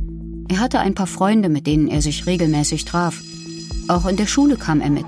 Er 0.52 0.60
hatte 0.60 0.80
ein 0.80 0.94
paar 0.94 1.08
Freunde, 1.08 1.50
mit 1.50 1.66
denen 1.66 1.88
er 1.88 2.04
sich 2.04 2.28
regelmäßig 2.28 2.86
traf. 2.86 3.24
Auch 3.88 4.06
in 4.06 4.18
der 4.18 4.28
Schule 4.28 4.58
kam 4.58 4.82
er 4.82 4.92
mit. 4.92 5.06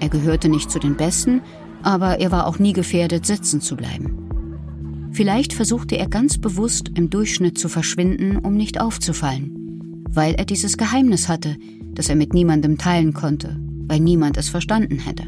Er 0.00 0.08
gehörte 0.08 0.48
nicht 0.48 0.70
zu 0.70 0.78
den 0.78 0.96
Besten, 0.96 1.42
aber 1.82 2.20
er 2.20 2.30
war 2.30 2.46
auch 2.46 2.58
nie 2.58 2.72
gefährdet, 2.72 3.26
sitzen 3.26 3.60
zu 3.60 3.76
bleiben. 3.76 5.10
Vielleicht 5.12 5.52
versuchte 5.52 5.98
er 5.98 6.08
ganz 6.08 6.38
bewusst 6.38 6.90
im 6.94 7.10
Durchschnitt 7.10 7.58
zu 7.58 7.68
verschwinden, 7.68 8.38
um 8.38 8.54
nicht 8.54 8.80
aufzufallen, 8.80 10.04
weil 10.08 10.34
er 10.34 10.46
dieses 10.46 10.78
Geheimnis 10.78 11.28
hatte, 11.28 11.56
das 11.92 12.08
er 12.08 12.16
mit 12.16 12.32
niemandem 12.32 12.78
teilen 12.78 13.12
konnte 13.12 13.56
weil 13.88 14.00
niemand 14.00 14.36
es 14.36 14.48
verstanden 14.48 14.98
hätte. 14.98 15.24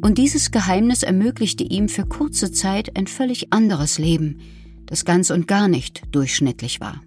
Und 0.00 0.18
dieses 0.18 0.50
Geheimnis 0.50 1.02
ermöglichte 1.02 1.64
ihm 1.64 1.88
für 1.88 2.06
kurze 2.06 2.52
Zeit 2.52 2.96
ein 2.96 3.06
völlig 3.06 3.52
anderes 3.52 3.98
Leben, 3.98 4.38
das 4.86 5.04
ganz 5.04 5.30
und 5.30 5.48
gar 5.48 5.68
nicht 5.68 6.02
durchschnittlich 6.12 6.80
war. 6.80 7.00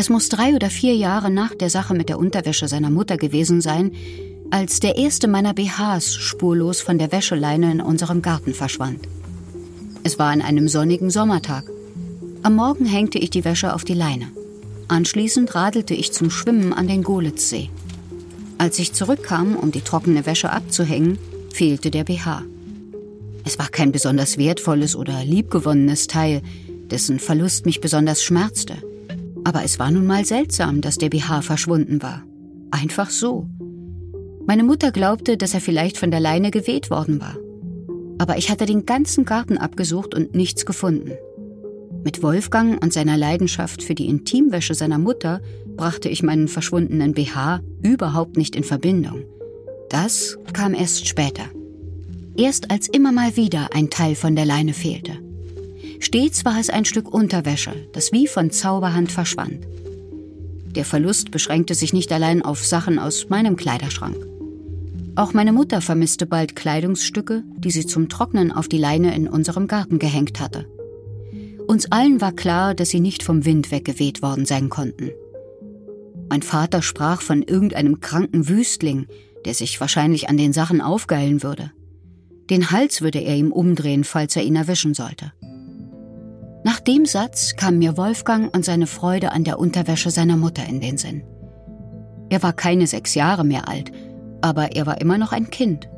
Es 0.00 0.08
muss 0.08 0.30
drei 0.30 0.54
oder 0.54 0.70
vier 0.70 0.96
Jahre 0.96 1.30
nach 1.30 1.54
der 1.54 1.68
Sache 1.68 1.92
mit 1.92 2.08
der 2.08 2.18
Unterwäsche 2.18 2.68
seiner 2.68 2.88
Mutter 2.88 3.18
gewesen 3.18 3.60
sein, 3.60 3.92
als 4.50 4.80
der 4.80 4.96
erste 4.96 5.28
meiner 5.28 5.52
BHs 5.52 6.14
spurlos 6.14 6.80
von 6.80 6.96
der 6.96 7.12
Wäscheleine 7.12 7.70
in 7.70 7.82
unserem 7.82 8.22
Garten 8.22 8.54
verschwand. 8.54 9.06
Es 10.02 10.18
war 10.18 10.30
an 10.30 10.40
einem 10.40 10.68
sonnigen 10.68 11.10
Sommertag. 11.10 11.64
Am 12.42 12.54
Morgen 12.54 12.86
hängte 12.86 13.18
ich 13.18 13.28
die 13.28 13.44
Wäsche 13.44 13.74
auf 13.74 13.84
die 13.84 13.92
Leine. 13.92 14.28
Anschließend 14.88 15.54
radelte 15.54 15.92
ich 15.92 16.12
zum 16.12 16.30
Schwimmen 16.30 16.72
an 16.72 16.88
den 16.88 17.02
Golitzsee. 17.02 17.68
Als 18.56 18.78
ich 18.78 18.94
zurückkam, 18.94 19.54
um 19.54 19.70
die 19.70 19.82
trockene 19.82 20.24
Wäsche 20.24 20.50
abzuhängen, 20.50 21.18
fehlte 21.52 21.90
der 21.90 22.04
BH. 22.04 22.44
Es 23.44 23.58
war 23.58 23.68
kein 23.68 23.92
besonders 23.92 24.38
wertvolles 24.38 24.96
oder 24.96 25.22
liebgewonnenes 25.22 26.06
Teil, 26.06 26.40
dessen 26.90 27.18
Verlust 27.18 27.66
mich 27.66 27.82
besonders 27.82 28.22
schmerzte. 28.22 28.78
Aber 29.44 29.64
es 29.64 29.78
war 29.78 29.90
nun 29.90 30.06
mal 30.06 30.24
seltsam, 30.24 30.80
dass 30.80 30.98
der 30.98 31.08
BH 31.08 31.42
verschwunden 31.42 32.02
war. 32.02 32.22
Einfach 32.70 33.10
so. 33.10 33.48
Meine 34.46 34.64
Mutter 34.64 34.90
glaubte, 34.90 35.36
dass 35.36 35.54
er 35.54 35.60
vielleicht 35.60 35.98
von 35.98 36.10
der 36.10 36.20
Leine 36.20 36.50
geweht 36.50 36.90
worden 36.90 37.20
war. 37.20 37.36
Aber 38.18 38.36
ich 38.36 38.50
hatte 38.50 38.66
den 38.66 38.84
ganzen 38.86 39.24
Garten 39.24 39.56
abgesucht 39.58 40.14
und 40.14 40.34
nichts 40.34 40.66
gefunden. 40.66 41.12
Mit 42.04 42.22
Wolfgang 42.22 42.82
und 42.82 42.92
seiner 42.92 43.16
Leidenschaft 43.16 43.82
für 43.82 43.94
die 43.94 44.08
Intimwäsche 44.08 44.74
seiner 44.74 44.98
Mutter 44.98 45.40
brachte 45.76 46.08
ich 46.08 46.22
meinen 46.22 46.48
verschwundenen 46.48 47.12
BH 47.12 47.60
überhaupt 47.82 48.36
nicht 48.36 48.56
in 48.56 48.64
Verbindung. 48.64 49.24
Das 49.88 50.38
kam 50.52 50.74
erst 50.74 51.06
später. 51.06 51.44
Erst 52.36 52.70
als 52.70 52.88
immer 52.88 53.12
mal 53.12 53.36
wieder 53.36 53.70
ein 53.74 53.90
Teil 53.90 54.14
von 54.14 54.36
der 54.36 54.46
Leine 54.46 54.72
fehlte. 54.72 55.18
Stets 56.00 56.46
war 56.46 56.58
es 56.58 56.70
ein 56.70 56.86
Stück 56.86 57.12
Unterwäsche, 57.12 57.88
das 57.92 58.10
wie 58.10 58.26
von 58.26 58.50
Zauberhand 58.50 59.12
verschwand. 59.12 59.66
Der 60.74 60.86
Verlust 60.86 61.30
beschränkte 61.30 61.74
sich 61.74 61.92
nicht 61.92 62.10
allein 62.10 62.42
auf 62.42 62.64
Sachen 62.64 62.98
aus 62.98 63.28
meinem 63.28 63.56
Kleiderschrank. 63.56 64.16
Auch 65.14 65.34
meine 65.34 65.52
Mutter 65.52 65.82
vermisste 65.82 66.24
bald 66.24 66.56
Kleidungsstücke, 66.56 67.42
die 67.58 67.70
sie 67.70 67.84
zum 67.84 68.08
Trocknen 68.08 68.50
auf 68.50 68.66
die 68.66 68.78
Leine 68.78 69.14
in 69.14 69.28
unserem 69.28 69.66
Garten 69.66 69.98
gehängt 69.98 70.40
hatte. 70.40 70.66
Uns 71.66 71.92
allen 71.92 72.20
war 72.22 72.32
klar, 72.32 72.74
dass 72.74 72.88
sie 72.88 73.00
nicht 73.00 73.22
vom 73.22 73.44
Wind 73.44 73.70
weggeweht 73.70 74.22
worden 74.22 74.46
sein 74.46 74.70
konnten. 74.70 75.10
Mein 76.30 76.42
Vater 76.42 76.80
sprach 76.80 77.20
von 77.20 77.42
irgendeinem 77.42 78.00
kranken 78.00 78.48
Wüstling, 78.48 79.06
der 79.44 79.52
sich 79.52 79.80
wahrscheinlich 79.80 80.28
an 80.30 80.38
den 80.38 80.52
Sachen 80.52 80.80
aufgeilen 80.80 81.42
würde. 81.42 81.72
Den 82.48 82.70
Hals 82.70 83.02
würde 83.02 83.18
er 83.18 83.36
ihm 83.36 83.52
umdrehen, 83.52 84.04
falls 84.04 84.34
er 84.36 84.42
ihn 84.42 84.56
erwischen 84.56 84.94
sollte. 84.94 85.32
Nach 86.62 86.78
dem 86.78 87.06
Satz 87.06 87.56
kam 87.56 87.78
mir 87.78 87.96
Wolfgang 87.96 88.54
und 88.54 88.64
seine 88.64 88.86
Freude 88.86 89.32
an 89.32 89.44
der 89.44 89.58
Unterwäsche 89.58 90.10
seiner 90.10 90.36
Mutter 90.36 90.64
in 90.66 90.80
den 90.80 90.98
Sinn. 90.98 91.22
Er 92.28 92.42
war 92.42 92.52
keine 92.52 92.86
sechs 92.86 93.14
Jahre 93.14 93.44
mehr 93.44 93.68
alt, 93.68 93.90
aber 94.40 94.72
er 94.76 94.86
war 94.86 95.00
immer 95.00 95.16
noch 95.16 95.32
ein 95.32 95.50
Kind. 95.50 95.88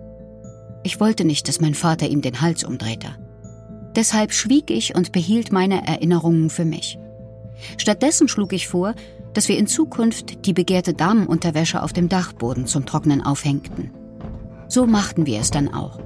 Ich 0.85 1.01
wollte 1.01 1.25
nicht, 1.25 1.49
dass 1.49 1.61
mein 1.61 1.75
Vater 1.75 2.09
ihm 2.09 2.23
den 2.23 2.41
Hals 2.41 2.65
umdrehte. 2.65 3.09
Deshalb 3.95 4.33
schwieg 4.33 4.71
ich 4.71 4.95
und 4.95 5.13
behielt 5.13 5.53
meine 5.53 5.87
Erinnerungen 5.87 6.49
für 6.49 6.65
mich. 6.65 6.99
Stattdessen 7.77 8.29
schlug 8.29 8.53
ich 8.53 8.69
vor, 8.69 8.95
dass 9.35 9.49
wir 9.49 9.59
in 9.59 9.67
Zukunft 9.67 10.47
die 10.47 10.53
begehrte 10.53 10.95
Damenunterwäsche 10.95 11.83
auf 11.83 11.93
dem 11.93 12.09
Dachboden 12.09 12.67
zum 12.67 12.87
Trocknen 12.87 13.23
aufhängten. 13.23 13.91
So 14.69 14.87
machten 14.87 15.27
wir 15.27 15.41
es 15.41 15.51
dann 15.51 15.73
auch. 15.73 15.99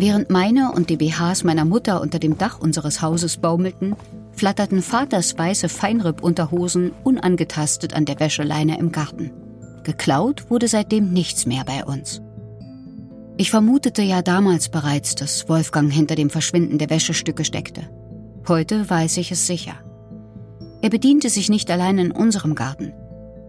Während 0.00 0.30
meine 0.30 0.72
und 0.72 0.88
die 0.88 0.96
BHs 0.96 1.44
meiner 1.44 1.66
Mutter 1.66 2.00
unter 2.00 2.18
dem 2.18 2.38
Dach 2.38 2.58
unseres 2.58 3.02
Hauses 3.02 3.36
baumelten, 3.36 3.94
flatterten 4.32 4.80
Vaters 4.80 5.36
weiße 5.36 5.68
Feinripp-Unterhosen 5.68 6.92
unangetastet 7.04 7.92
an 7.92 8.06
der 8.06 8.18
Wäscheleine 8.18 8.78
im 8.78 8.92
Garten. 8.92 9.30
Geklaut 9.84 10.48
wurde 10.48 10.68
seitdem 10.68 11.12
nichts 11.12 11.44
mehr 11.44 11.64
bei 11.66 11.84
uns. 11.84 12.22
Ich 13.36 13.50
vermutete 13.50 14.00
ja 14.00 14.22
damals 14.22 14.70
bereits, 14.70 15.16
dass 15.16 15.50
Wolfgang 15.50 15.92
hinter 15.92 16.14
dem 16.14 16.30
Verschwinden 16.30 16.78
der 16.78 16.88
Wäschestücke 16.88 17.44
steckte. 17.44 17.82
Heute 18.48 18.88
weiß 18.88 19.18
ich 19.18 19.30
es 19.30 19.46
sicher. 19.46 19.74
Er 20.80 20.88
bediente 20.88 21.28
sich 21.28 21.50
nicht 21.50 21.70
allein 21.70 21.98
in 21.98 22.10
unserem 22.10 22.54
Garten. 22.54 22.94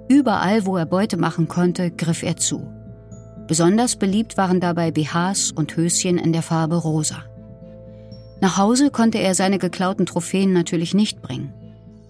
Überall, 0.09 0.65
wo 0.65 0.75
er 0.75 0.85
Beute 0.85 1.15
machen 1.15 1.47
konnte, 1.47 1.91
griff 1.91 2.23
er 2.23 2.35
zu. 2.35 2.67
Besonders 3.51 3.97
beliebt 3.97 4.37
waren 4.37 4.61
dabei 4.61 4.91
BHs 4.91 5.51
und 5.51 5.75
Höschen 5.75 6.17
in 6.17 6.31
der 6.31 6.41
Farbe 6.41 6.77
rosa. 6.77 7.25
Nach 8.39 8.55
Hause 8.55 8.91
konnte 8.91 9.17
er 9.17 9.35
seine 9.35 9.59
geklauten 9.59 10.05
Trophäen 10.05 10.53
natürlich 10.53 10.93
nicht 10.93 11.21
bringen. 11.21 11.53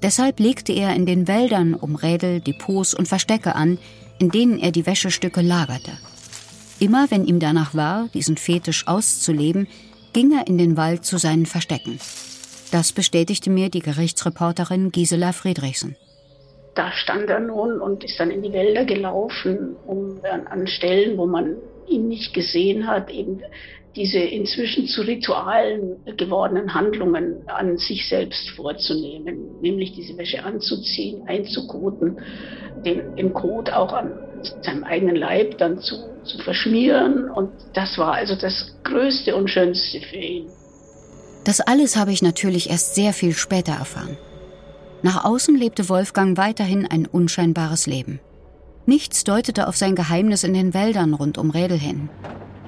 Deshalb 0.04 0.40
legte 0.40 0.72
er 0.72 0.94
in 0.94 1.08
den 1.08 1.28
Wäldern 1.28 1.74
um 1.74 1.96
Rädel 1.96 2.42
Depots 2.42 2.94
und 2.94 3.08
Verstecke 3.08 3.56
an, 3.56 3.80
in 4.20 4.30
denen 4.30 4.60
er 4.60 4.72
die 4.72 4.86
Wäschestücke 4.86 5.42
lagerte. 5.42 5.94
Immer 6.78 7.10
wenn 7.10 7.26
ihm 7.26 7.40
danach 7.40 7.74
war, 7.74 8.08
diesen 8.14 8.38
Fetisch 8.38 8.86
auszuleben, 8.86 9.68
ging 10.14 10.38
er 10.38 10.46
in 10.46 10.60
den 10.60 10.78
Wald 10.78 11.06
zu 11.06 11.18
seinen 11.18 11.48
Verstecken. 11.48 11.98
Das 12.70 12.92
bestätigte 12.92 13.50
mir 13.50 13.70
die 13.72 13.82
Gerichtsreporterin 13.82 14.92
Gisela 14.92 15.32
Friedrichsen. 15.34 15.96
Da 16.74 16.92
stand 16.94 17.30
er 17.30 17.40
nun 17.40 17.82
und 17.82 18.04
ist 18.04 18.20
dann 18.20 18.32
in 18.32 18.42
die 18.42 18.54
Wälder 18.54 18.86
gelaufen, 18.86 19.76
um 19.86 20.22
an 20.24 20.68
Stellen, 20.68 21.18
wo 21.18 21.26
man 21.26 21.58
ihn 21.88 22.08
nicht 22.08 22.34
gesehen 22.34 22.88
hat, 22.88 23.12
eben 23.12 23.42
diese 23.96 24.20
inzwischen 24.20 24.88
zu 24.88 25.02
Ritualen 25.02 25.98
gewordenen 26.18 26.74
Handlungen 26.74 27.48
an 27.48 27.78
sich 27.78 28.08
selbst 28.08 28.50
vorzunehmen, 28.52 29.60
nämlich 29.62 29.94
diese 29.94 30.18
Wäsche 30.18 30.44
anzuziehen, 30.44 31.28
einzukoten, 31.28 32.18
den, 32.86 33.16
den 33.16 33.34
Kot 33.34 33.70
auch 33.70 33.92
an 33.92 34.14
seinem 34.62 34.86
eigenen 34.86 35.18
Leib 35.18 35.58
dann 35.58 35.80
zu, 35.80 35.96
zu 36.24 36.38
verschmieren. 36.40 37.30
Und 37.30 37.52
das 37.74 37.98
war 37.98 38.14
also 38.14 38.36
das 38.36 38.74
Größte 38.84 39.36
und 39.36 39.50
Schönste 39.50 40.00
für 40.00 40.16
ihn. 40.16 40.48
Das 41.44 41.60
alles 41.60 41.98
habe 41.98 42.12
ich 42.12 42.22
natürlich 42.22 42.70
erst 42.70 42.96
sehr 42.96 43.14
viel 43.14 43.34
später 43.34 43.74
erfahren. 43.74 44.18
Nach 45.04 45.26
außen 45.26 45.56
lebte 45.56 45.90
Wolfgang 45.90 46.38
weiterhin 46.38 46.86
ein 46.86 47.08
unscheinbares 47.08 47.88
Leben. 47.88 48.20
Nichts 48.86 49.24
deutete 49.24 49.68
auf 49.68 49.76
sein 49.76 49.96
Geheimnis 49.96 50.44
in 50.44 50.54
den 50.54 50.74
Wäldern 50.74 51.14
rund 51.14 51.38
um 51.38 51.50
Rädel 51.50 51.78
hin. 51.78 52.10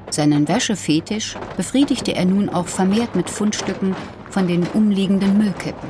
Seinen 0.09 0.47
Wäschefetisch 0.47 1.35
befriedigte 1.57 2.15
er 2.15 2.25
nun 2.25 2.49
auch 2.49 2.67
vermehrt 2.67 3.15
mit 3.15 3.29
Fundstücken 3.29 3.95
von 4.29 4.47
den 4.47 4.63
umliegenden 4.67 5.37
Müllkippen. 5.37 5.89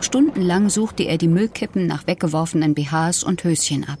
Stundenlang 0.00 0.68
suchte 0.68 1.04
er 1.04 1.16
die 1.16 1.28
Müllkippen 1.28 1.86
nach 1.86 2.06
weggeworfenen 2.06 2.74
BHs 2.74 3.24
und 3.24 3.42
Höschen 3.42 3.84
ab. 3.88 3.98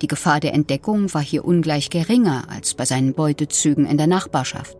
Die 0.00 0.06
Gefahr 0.06 0.40
der 0.40 0.54
Entdeckung 0.54 1.12
war 1.12 1.22
hier 1.22 1.44
ungleich 1.44 1.90
geringer 1.90 2.44
als 2.48 2.74
bei 2.74 2.84
seinen 2.84 3.14
Beutezügen 3.14 3.86
in 3.86 3.98
der 3.98 4.06
Nachbarschaft. 4.06 4.78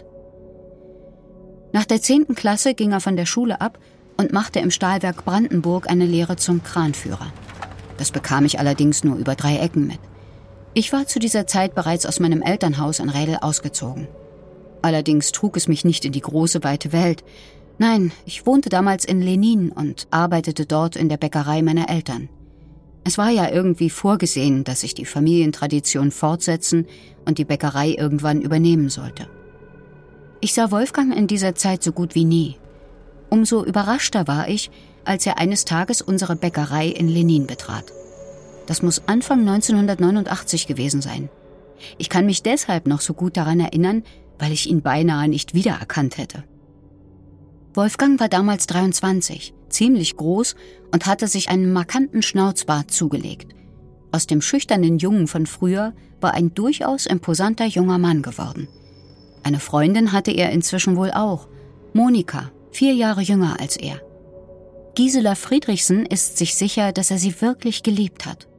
Nach 1.73 1.85
der 1.85 2.01
zehnten 2.01 2.35
Klasse 2.35 2.75
ging 2.75 2.93
er 2.93 3.01
von 3.01 3.17
der 3.17 3.27
Schule 3.27 3.61
ab 3.61 3.79
und 4.21 4.35
machte 4.35 4.59
im 4.59 4.71
Stahlwerk 4.71 5.25
Brandenburg 5.25 5.89
eine 5.91 6.05
Lehre 6.05 6.37
zum 6.37 6.63
Kranführer. 6.63 7.33
Das 7.97 8.11
bekam 8.11 8.45
ich 8.45 8.59
allerdings 8.59 9.03
nur 9.03 9.17
über 9.17 9.35
drei 9.35 9.57
Ecken 9.57 9.87
mit. 9.87 9.99
Ich 10.75 10.93
war 10.93 11.07
zu 11.07 11.19
dieser 11.19 11.47
Zeit 11.47 11.75
bereits 11.75 12.05
aus 12.05 12.21
meinem 12.21 12.43
Elternhaus 12.43 12.99
in 12.99 13.09
Rädel 13.09 13.39
ausgezogen. 13.41 14.09
Allerdings 14.83 15.33
trug 15.33 15.57
es 15.57 15.69
mich 15.69 15.87
nicht 15.87 16.05
in 16.05 16.13
die 16.13 16.21
große, 16.21 16.63
weite 16.63 16.93
Welt. 16.93 17.25
Nein, 17.79 18.13
ich 18.27 18.45
wohnte 18.45 18.69
damals 18.69 19.07
in 19.07 19.23
Lenin 19.23 19.73
und 19.73 20.07
arbeitete 20.11 20.67
dort 20.67 20.97
in 20.97 21.09
der 21.09 21.17
Bäckerei 21.17 21.63
meiner 21.63 21.89
Eltern. 21.89 22.29
Es 23.05 23.17
war 23.17 23.31
ja 23.31 23.51
irgendwie 23.51 23.89
vorgesehen, 23.89 24.65
dass 24.65 24.83
ich 24.83 24.93
die 24.93 25.07
Familientradition 25.07 26.11
fortsetzen 26.11 26.87
und 27.25 27.39
die 27.39 27.47
Bäckerei 27.47 27.95
irgendwann 27.97 28.43
übernehmen 28.43 28.91
sollte. 28.91 29.29
Ich 30.43 30.53
sah 30.53 30.71
Wolfgang 30.71 31.17
in 31.17 31.27
dieser 31.27 31.55
Zeit 31.55 31.83
so 31.83 31.93
gut 31.93 32.15
wie 32.15 32.27
nie. 32.27 32.57
Umso 33.31 33.65
überraschter 33.65 34.27
war 34.27 34.49
ich, 34.49 34.71
als 35.05 35.25
er 35.25 35.39
eines 35.39 35.65
Tages 35.65 36.03
unsere 36.03 36.37
Bäckerei 36.37 36.89
in 36.89 37.09
Lenin 37.09 37.47
betrat. 37.47 37.93
Das 38.67 38.83
muss 38.83 39.03
Anfang 39.07 39.41
1989 39.41 40.67
gewesen 40.67 41.01
sein. 41.01 41.29
Ich 41.97 42.09
kann 42.09 42.27
mich 42.27 42.43
deshalb 42.43 42.87
noch 42.87 43.01
so 43.01 43.15
gut 43.15 43.37
daran 43.37 43.61
erinnern, 43.61 44.03
weil 44.39 44.53
ich 44.53 44.69
ihn 44.69 44.83
beinahe 44.83 45.29
nicht 45.29 45.55
wiedererkannt 45.55 46.19
hätte. 46.19 46.45
Wolfgang 47.73 48.19
war 48.19 48.29
damals 48.29 48.67
23, 48.67 49.55
ziemlich 49.69 50.17
groß 50.17 50.57
und 50.93 51.07
hatte 51.07 51.29
sich 51.29 51.49
einen 51.49 51.73
markanten 51.73 52.23
Schnauzbart 52.23 52.91
zugelegt. 52.91 53.55
Aus 54.13 54.27
dem 54.27 54.43
schüchternen 54.43 54.99
Jungen 54.99 55.29
von 55.29 55.47
früher 55.47 55.95
war 56.21 56.35
ein 56.35 56.53
durchaus 56.53 57.07
imposanter 57.07 57.67
junger 57.67 57.99
Mann 57.99 58.23
geworden. 58.23 58.69
Eine 59.45 59.61
Freundin 59.61 60.13
hatte 60.13 60.33
er 60.33 60.51
inzwischen 60.51 60.97
wohl 60.97 61.13
auch, 61.13 61.47
Monika, 61.93 62.51
vier 62.71 62.95
Jahre 62.95 63.23
jünger 63.23 63.57
als 63.61 63.77
er. 63.77 64.01
Gisela 64.95 65.35
Friedrichsen 65.35 66.05
ist 66.07 66.37
sich 66.37 66.55
sicher, 66.55 66.93
dass 66.93 67.11
er 67.11 67.19
sie 67.19 67.41
wirklich 67.41 67.83
geliebt 67.83 68.27
hat 68.27 68.51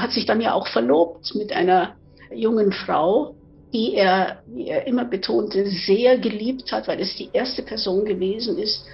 hat 0.00 0.12
sich 0.12 0.26
dann 0.26 0.40
ja 0.40 0.54
auch 0.54 0.66
verlobt 0.68 1.34
mit 1.34 1.52
einer 1.52 1.94
jungen 2.32 2.72
Frau, 2.72 3.34
die 3.72 3.94
er, 3.94 4.42
wie 4.46 4.68
er 4.68 4.86
immer 4.86 5.04
betonte, 5.04 5.66
sehr 5.86 6.18
geliebt 6.18 6.72
hat, 6.72 6.88
weil 6.88 7.00
es 7.00 7.14
die 7.16 7.30
erste 7.32 7.62
Person 7.62 8.04
gewesen 8.04 8.58
ist, 8.58 8.84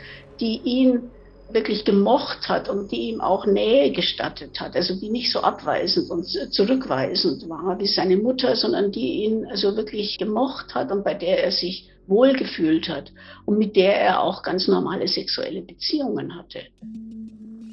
die 0.41 0.61
ihn 0.65 1.11
wirklich 1.51 1.85
gemocht 1.85 2.49
hat 2.49 2.69
und 2.69 2.91
die 2.91 3.11
ihm 3.11 3.21
auch 3.21 3.47
Nähe 3.47 3.93
gestattet 3.93 4.59
hat, 4.59 4.75
also 4.75 4.99
die 4.99 5.11
nicht 5.11 5.31
so 5.31 5.41
abweisend 5.41 6.11
und 6.11 6.27
zurückweisend 6.53 7.49
war 7.49 7.79
wie 7.79 7.87
seine 7.87 8.17
Mutter, 8.17 8.57
sondern 8.57 8.91
die 8.91 9.25
ihn 9.25 9.47
also 9.47 9.77
wirklich 9.77 10.19
gemocht 10.19 10.75
hat 10.75 10.91
und 10.91 11.05
bei 11.05 11.15
der 11.15 11.45
er 11.45 11.53
sich 11.53 11.89
wohlgefühlt 12.09 12.89
hat 12.89 13.13
und 13.45 13.59
mit 13.59 13.77
der 13.77 14.01
er 14.01 14.21
auch 14.21 14.43
ganz 14.43 14.69
normale 14.69 15.09
sexuelle 15.09 15.63
Beziehungen 15.63 16.35
hatte. 16.37 16.61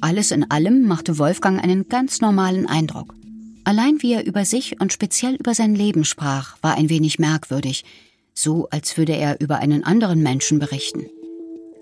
Alles 0.00 0.30
in 0.30 0.50
allem 0.50 0.86
machte 0.86 1.18
Wolfgang 1.18 1.62
einen 1.62 1.88
ganz 1.88 2.20
normalen 2.20 2.66
Eindruck. 2.66 3.14
Allein 3.64 4.02
wie 4.02 4.12
er 4.12 4.26
über 4.26 4.44
sich 4.44 4.80
und 4.80 4.92
speziell 4.92 5.36
über 5.36 5.54
sein 5.54 5.74
Leben 5.74 6.04
sprach, 6.04 6.56
war 6.62 6.76
ein 6.76 6.90
wenig 6.90 7.18
merkwürdig, 7.18 7.84
so 8.34 8.68
als 8.70 8.98
würde 8.98 9.14
er 9.14 9.40
über 9.40 9.58
einen 9.58 9.84
anderen 9.84 10.22
Menschen 10.22 10.58
berichten. 10.58 11.06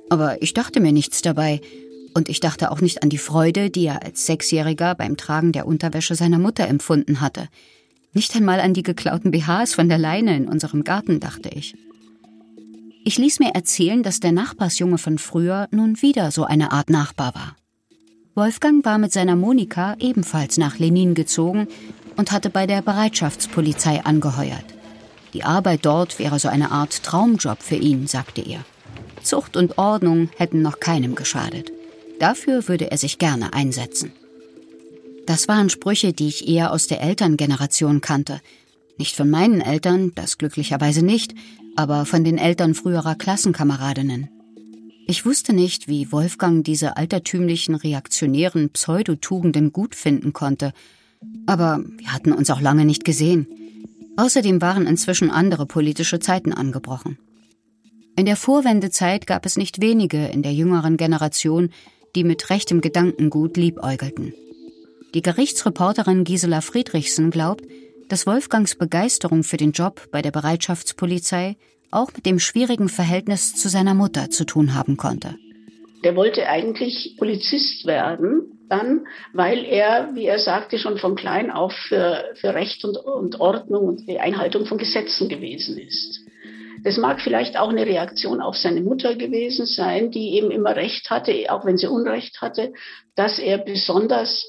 Aber 0.08 0.40
ich 0.42 0.54
dachte 0.54 0.80
mir 0.80 0.92
nichts 0.92 1.22
dabei, 1.22 1.60
und 2.14 2.28
ich 2.28 2.40
dachte 2.40 2.70
auch 2.70 2.80
nicht 2.80 3.02
an 3.02 3.08
die 3.08 3.18
Freude, 3.18 3.70
die 3.70 3.86
er 3.86 4.02
als 4.02 4.26
Sechsjähriger 4.26 4.94
beim 4.94 5.16
Tragen 5.16 5.52
der 5.52 5.66
Unterwäsche 5.66 6.14
seiner 6.14 6.38
Mutter 6.38 6.68
empfunden 6.68 7.20
hatte. 7.20 7.48
Nicht 8.12 8.36
einmal 8.36 8.60
an 8.60 8.74
die 8.74 8.82
geklauten 8.82 9.30
BHs 9.30 9.74
von 9.74 9.88
der 9.88 9.98
Leine 9.98 10.36
in 10.36 10.46
unserem 10.46 10.84
Garten, 10.84 11.20
dachte 11.20 11.48
ich. 11.48 11.74
Ich 13.04 13.18
ließ 13.18 13.40
mir 13.40 13.50
erzählen, 13.54 14.02
dass 14.02 14.20
der 14.20 14.32
Nachbarsjunge 14.32 14.98
von 14.98 15.18
früher 15.18 15.68
nun 15.72 16.00
wieder 16.02 16.30
so 16.30 16.44
eine 16.44 16.70
Art 16.70 16.88
Nachbar 16.88 17.34
war. 17.34 17.56
Wolfgang 18.34 18.84
war 18.84 18.98
mit 18.98 19.12
seiner 19.12 19.36
Monika 19.36 19.96
ebenfalls 19.98 20.56
nach 20.56 20.78
Lenin 20.78 21.14
gezogen 21.14 21.66
und 22.16 22.30
hatte 22.30 22.48
bei 22.48 22.66
der 22.66 22.80
Bereitschaftspolizei 22.80 24.04
angeheuert. 24.04 24.64
Die 25.34 25.44
Arbeit 25.44 25.84
dort 25.84 26.18
wäre 26.18 26.38
so 26.38 26.48
eine 26.48 26.70
Art 26.70 27.02
Traumjob 27.02 27.62
für 27.62 27.76
ihn, 27.76 28.06
sagte 28.06 28.40
er. 28.40 28.64
Zucht 29.22 29.56
und 29.56 29.78
Ordnung 29.78 30.30
hätten 30.36 30.62
noch 30.62 30.78
keinem 30.78 31.14
geschadet. 31.14 31.72
Dafür 32.20 32.68
würde 32.68 32.90
er 32.90 32.98
sich 32.98 33.18
gerne 33.18 33.52
einsetzen. 33.52 34.12
Das 35.26 35.48
waren 35.48 35.70
Sprüche, 35.70 36.12
die 36.12 36.28
ich 36.28 36.48
eher 36.48 36.72
aus 36.72 36.86
der 36.86 37.02
Elterngeneration 37.02 38.00
kannte. 38.00 38.40
Nicht 38.98 39.16
von 39.16 39.30
meinen 39.30 39.60
Eltern, 39.60 40.12
das 40.14 40.38
glücklicherweise 40.38 41.04
nicht, 41.04 41.34
aber 41.76 42.06
von 42.06 42.24
den 42.24 42.38
Eltern 42.38 42.74
früherer 42.74 43.14
Klassenkameradinnen. 43.14 44.28
Ich 45.06 45.26
wusste 45.26 45.52
nicht, 45.52 45.88
wie 45.88 46.12
Wolfgang 46.12 46.64
diese 46.64 46.96
altertümlichen, 46.96 47.74
reaktionären 47.74 48.70
Pseudotugenden 48.70 49.72
gut 49.72 49.94
finden 49.94 50.32
konnte. 50.32 50.72
Aber 51.46 51.84
wir 51.98 52.12
hatten 52.12 52.32
uns 52.32 52.50
auch 52.50 52.60
lange 52.60 52.84
nicht 52.84 53.04
gesehen. 53.04 53.46
Außerdem 54.16 54.60
waren 54.60 54.86
inzwischen 54.86 55.30
andere 55.30 55.66
politische 55.66 56.20
Zeiten 56.20 56.52
angebrochen. 56.52 57.18
In 58.16 58.26
der 58.26 58.36
Vorwendezeit 58.36 59.26
gab 59.26 59.46
es 59.46 59.56
nicht 59.56 59.80
wenige 59.80 60.26
in 60.26 60.42
der 60.42 60.52
jüngeren 60.52 60.96
Generation, 60.96 61.70
die 62.14 62.24
mit 62.24 62.50
rechtem 62.50 62.80
Gedankengut 62.80 63.56
liebäugelten. 63.56 64.34
Die 65.14 65.22
Gerichtsreporterin 65.22 66.24
Gisela 66.24 66.60
Friedrichsen 66.60 67.30
glaubt, 67.30 67.64
dass 68.12 68.26
Wolfgangs 68.26 68.74
Begeisterung 68.74 69.42
für 69.42 69.56
den 69.56 69.72
Job 69.72 70.02
bei 70.12 70.20
der 70.20 70.32
Bereitschaftspolizei 70.32 71.56
auch 71.90 72.12
mit 72.14 72.26
dem 72.26 72.40
schwierigen 72.40 72.90
Verhältnis 72.90 73.54
zu 73.54 73.70
seiner 73.70 73.94
Mutter 73.94 74.28
zu 74.28 74.44
tun 74.44 74.74
haben 74.74 74.98
konnte. 74.98 75.36
Der 76.04 76.14
wollte 76.14 76.46
eigentlich 76.46 77.16
Polizist 77.16 77.86
werden, 77.86 78.66
dann, 78.68 79.06
weil 79.32 79.64
er, 79.64 80.10
wie 80.14 80.26
er 80.26 80.38
sagte, 80.38 80.78
schon 80.78 80.98
von 80.98 81.14
klein 81.14 81.50
auf 81.50 81.72
für, 81.88 82.22
für 82.34 82.52
Recht 82.52 82.84
und, 82.84 82.98
und 82.98 83.40
Ordnung 83.40 83.88
und 83.88 84.06
die 84.06 84.20
Einhaltung 84.20 84.66
von 84.66 84.76
Gesetzen 84.76 85.30
gewesen 85.30 85.78
ist. 85.78 86.20
Das 86.84 86.98
mag 86.98 87.18
vielleicht 87.22 87.56
auch 87.56 87.70
eine 87.70 87.86
Reaktion 87.86 88.42
auf 88.42 88.58
seine 88.58 88.82
Mutter 88.82 89.14
gewesen 89.14 89.64
sein, 89.64 90.10
die 90.10 90.34
eben 90.36 90.50
immer 90.50 90.76
Recht 90.76 91.08
hatte, 91.08 91.32
auch 91.48 91.64
wenn 91.64 91.78
sie 91.78 91.86
Unrecht 91.86 92.42
hatte, 92.42 92.74
dass 93.14 93.38
er 93.38 93.56
besonders 93.56 94.44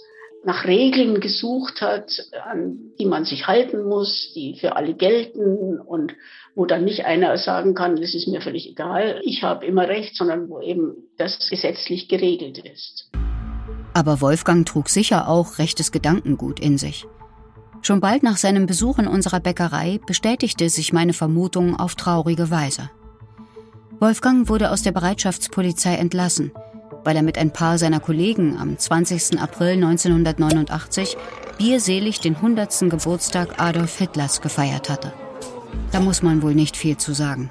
nach 0.45 0.65
Regeln 0.65 1.19
gesucht 1.19 1.81
hat, 1.81 2.11
an 2.45 2.77
die 2.99 3.05
man 3.05 3.25
sich 3.25 3.47
halten 3.47 3.83
muss, 3.83 4.31
die 4.35 4.57
für 4.59 4.75
alle 4.75 4.93
gelten 4.93 5.79
und 5.79 6.13
wo 6.55 6.65
dann 6.65 6.83
nicht 6.83 7.05
einer 7.05 7.37
sagen 7.37 7.73
kann, 7.73 7.95
das 7.95 8.13
ist 8.13 8.27
mir 8.27 8.41
völlig 8.41 8.69
egal, 8.69 9.21
ich 9.23 9.43
habe 9.43 9.65
immer 9.65 9.87
recht, 9.87 10.15
sondern 10.15 10.49
wo 10.49 10.59
eben 10.61 10.95
das 11.17 11.49
gesetzlich 11.49 12.09
geregelt 12.09 12.57
ist. 12.59 13.09
Aber 13.93 14.21
Wolfgang 14.21 14.65
trug 14.65 14.89
sicher 14.89 15.27
auch 15.27 15.59
rechtes 15.59 15.91
Gedankengut 15.91 16.59
in 16.59 16.77
sich. 16.77 17.05
Schon 17.81 17.99
bald 17.99 18.23
nach 18.23 18.37
seinem 18.37 18.65
Besuch 18.65 18.99
in 18.99 19.07
unserer 19.07 19.39
Bäckerei 19.39 19.99
bestätigte 20.05 20.69
sich 20.69 20.93
meine 20.93 21.13
Vermutung 21.13 21.77
auf 21.79 21.95
traurige 21.95 22.49
Weise. 22.49 22.89
Wolfgang 23.99 24.49
wurde 24.49 24.71
aus 24.71 24.83
der 24.83 24.91
Bereitschaftspolizei 24.91 25.95
entlassen– 25.95 26.51
weil 27.03 27.15
er 27.15 27.23
mit 27.23 27.37
ein 27.37 27.51
paar 27.51 27.77
seiner 27.77 27.99
Kollegen 27.99 28.57
am 28.57 28.77
20. 28.77 29.39
April 29.39 29.73
1989 29.73 31.17
bierselig 31.57 32.19
den 32.19 32.35
100. 32.35 32.89
Geburtstag 32.89 33.59
Adolf 33.61 33.97
Hitlers 33.97 34.41
gefeiert 34.41 34.89
hatte. 34.89 35.13
Da 35.91 35.99
muss 35.99 36.23
man 36.23 36.41
wohl 36.41 36.55
nicht 36.55 36.77
viel 36.77 36.97
zu 36.97 37.13
sagen. 37.13 37.49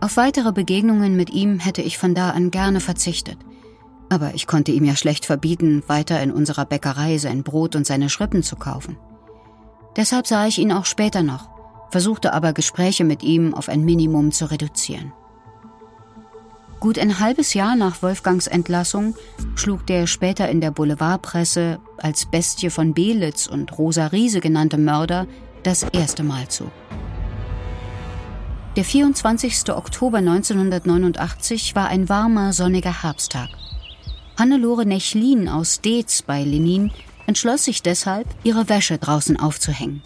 Auf 0.00 0.16
weitere 0.16 0.52
Begegnungen 0.52 1.16
mit 1.16 1.30
ihm 1.30 1.58
hätte 1.58 1.82
ich 1.82 1.98
von 1.98 2.14
da 2.14 2.30
an 2.30 2.50
gerne 2.50 2.80
verzichtet. 2.80 3.38
Aber 4.08 4.34
ich 4.34 4.46
konnte 4.46 4.72
ihm 4.72 4.84
ja 4.84 4.96
schlecht 4.96 5.24
verbieten, 5.24 5.82
weiter 5.86 6.20
in 6.22 6.32
unserer 6.32 6.64
Bäckerei 6.64 7.18
sein 7.18 7.42
Brot 7.42 7.76
und 7.76 7.86
seine 7.86 8.10
Schrippen 8.10 8.42
zu 8.42 8.56
kaufen. 8.56 8.96
Deshalb 9.96 10.26
sah 10.26 10.46
ich 10.46 10.58
ihn 10.58 10.72
auch 10.72 10.86
später 10.86 11.22
noch, 11.22 11.48
versuchte 11.90 12.32
aber 12.32 12.52
Gespräche 12.52 13.04
mit 13.04 13.22
ihm 13.22 13.54
auf 13.54 13.68
ein 13.68 13.84
Minimum 13.84 14.32
zu 14.32 14.50
reduzieren. 14.50 15.12
Gut 16.82 16.98
ein 16.98 17.20
halbes 17.20 17.54
Jahr 17.54 17.76
nach 17.76 18.02
Wolfgangs 18.02 18.48
Entlassung 18.48 19.14
schlug 19.54 19.86
der 19.86 20.08
später 20.08 20.48
in 20.48 20.60
der 20.60 20.72
Boulevardpresse 20.72 21.78
als 21.96 22.26
Bestie 22.26 22.70
von 22.70 22.92
Belitz 22.92 23.46
und 23.46 23.78
Rosa 23.78 24.08
Riese 24.08 24.40
genannte 24.40 24.78
Mörder 24.78 25.28
das 25.62 25.84
erste 25.84 26.24
Mal 26.24 26.48
zu. 26.48 26.72
Der 28.74 28.84
24. 28.84 29.70
Oktober 29.70 30.18
1989 30.18 31.76
war 31.76 31.86
ein 31.86 32.08
warmer, 32.08 32.52
sonniger 32.52 33.04
Herbsttag. 33.04 33.50
Hannelore 34.36 34.84
Nechlin 34.84 35.48
aus 35.48 35.82
Deetz 35.82 36.22
bei 36.22 36.42
Lenin 36.42 36.90
entschloss 37.28 37.62
sich 37.62 37.82
deshalb, 37.82 38.26
ihre 38.42 38.68
Wäsche 38.68 38.98
draußen 38.98 39.38
aufzuhängen. 39.38 40.02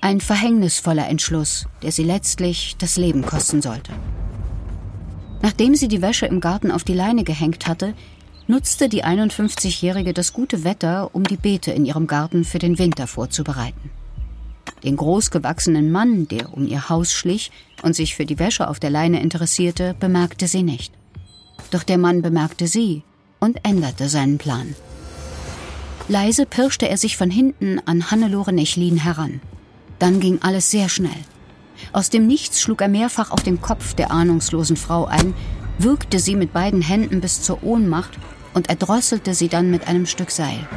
Ein 0.00 0.22
verhängnisvoller 0.22 1.08
Entschluss, 1.08 1.66
der 1.82 1.92
sie 1.92 2.04
letztlich 2.04 2.76
das 2.78 2.96
Leben 2.96 3.20
kosten 3.20 3.60
sollte. 3.60 3.92
Nachdem 5.42 5.74
sie 5.74 5.88
die 5.88 6.02
Wäsche 6.02 6.26
im 6.26 6.40
Garten 6.40 6.70
auf 6.70 6.84
die 6.84 6.94
Leine 6.94 7.24
gehängt 7.24 7.66
hatte, 7.66 7.94
nutzte 8.46 8.88
die 8.88 9.04
51-Jährige 9.04 10.12
das 10.12 10.32
gute 10.32 10.64
Wetter, 10.64 11.14
um 11.14 11.24
die 11.24 11.36
Beete 11.36 11.70
in 11.70 11.86
ihrem 11.86 12.06
Garten 12.06 12.44
für 12.44 12.58
den 12.58 12.78
Winter 12.78 13.06
vorzubereiten. 13.06 13.90
Den 14.84 14.96
großgewachsenen 14.96 15.90
Mann, 15.90 16.26
der 16.28 16.52
um 16.52 16.66
ihr 16.66 16.88
Haus 16.88 17.12
schlich 17.12 17.50
und 17.82 17.94
sich 17.94 18.14
für 18.14 18.26
die 18.26 18.38
Wäsche 18.38 18.68
auf 18.68 18.80
der 18.80 18.90
Leine 18.90 19.20
interessierte, 19.20 19.94
bemerkte 19.98 20.46
sie 20.46 20.62
nicht. 20.62 20.92
Doch 21.70 21.82
der 21.82 21.98
Mann 21.98 22.22
bemerkte 22.22 22.66
sie 22.66 23.02
und 23.38 23.64
änderte 23.64 24.08
seinen 24.08 24.38
Plan. 24.38 24.74
Leise 26.08 26.44
pirschte 26.44 26.88
er 26.88 26.96
sich 26.96 27.16
von 27.16 27.30
hinten 27.30 27.78
an 27.86 28.10
Hannelore 28.10 28.52
Nechlin 28.52 28.96
heran. 28.96 29.40
Dann 29.98 30.18
ging 30.18 30.40
alles 30.42 30.70
sehr 30.70 30.88
schnell. 30.88 31.10
Aus 31.92 32.10
dem 32.10 32.26
Nichts 32.26 32.60
schlug 32.60 32.80
er 32.80 32.88
mehrfach 32.88 33.30
auf 33.30 33.42
den 33.42 33.60
Kopf 33.60 33.94
der 33.94 34.10
ahnungslosen 34.10 34.76
Frau 34.76 35.06
ein, 35.06 35.34
würgte 35.78 36.18
sie 36.18 36.36
mit 36.36 36.52
beiden 36.52 36.82
Händen 36.82 37.20
bis 37.20 37.42
zur 37.42 37.62
Ohnmacht 37.62 38.18
und 38.54 38.68
erdrosselte 38.68 39.34
sie 39.34 39.48
dann 39.48 39.70
mit 39.70 39.88
einem 39.88 40.06
Stück 40.06 40.30
Seil. 40.30 40.68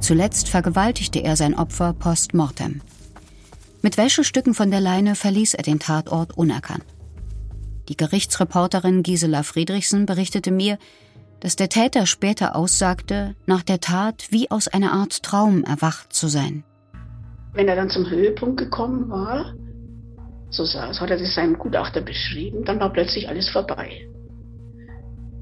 Zuletzt 0.00 0.48
vergewaltigte 0.48 1.20
er 1.20 1.36
sein 1.36 1.54
Opfer 1.54 1.92
post 1.92 2.34
mortem. 2.34 2.80
Mit 3.82 3.96
Wäschestücken 3.96 4.54
von 4.54 4.70
der 4.70 4.80
Leine 4.80 5.14
verließ 5.14 5.54
er 5.54 5.62
den 5.62 5.78
Tatort 5.78 6.36
unerkannt. 6.36 6.84
Die 7.88 7.96
Gerichtsreporterin 7.96 9.02
Gisela 9.02 9.42
Friedrichsen 9.42 10.06
berichtete 10.06 10.50
mir, 10.50 10.78
dass 11.40 11.56
der 11.56 11.68
Täter 11.68 12.06
später 12.06 12.56
aussagte, 12.56 13.34
nach 13.46 13.62
der 13.62 13.80
Tat 13.80 14.26
wie 14.30 14.50
aus 14.50 14.68
einer 14.68 14.92
Art 14.92 15.22
Traum 15.22 15.64
erwacht 15.64 16.12
zu 16.12 16.28
sein. 16.28 16.64
Wenn 17.52 17.68
er 17.68 17.76
dann 17.76 17.90
zum 17.90 18.08
Höhepunkt 18.08 18.58
gekommen 18.58 19.08
war, 19.08 19.54
so 20.50 20.64
hat 20.64 21.10
er 21.10 21.18
das 21.18 21.34
seinem 21.34 21.58
Gutachter 21.58 22.00
beschrieben, 22.00 22.64
dann 22.64 22.80
war 22.80 22.92
plötzlich 22.92 23.28
alles 23.28 23.48
vorbei. 23.48 24.08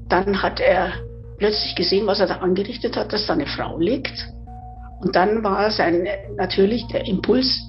Dann 0.09 0.41
hat 0.41 0.59
er 0.59 0.93
plötzlich 1.37 1.75
gesehen, 1.75 2.07
was 2.07 2.19
er 2.19 2.27
da 2.27 2.37
angerichtet 2.37 2.97
hat, 2.97 3.13
dass 3.13 3.25
da 3.25 3.33
eine 3.33 3.45
Frau 3.45 3.77
liegt. 3.77 4.27
Und 4.99 5.15
dann 5.15 5.43
war 5.43 5.69
sein 5.71 6.07
natürlich 6.35 6.87
der 6.87 7.05
Impuls, 7.05 7.67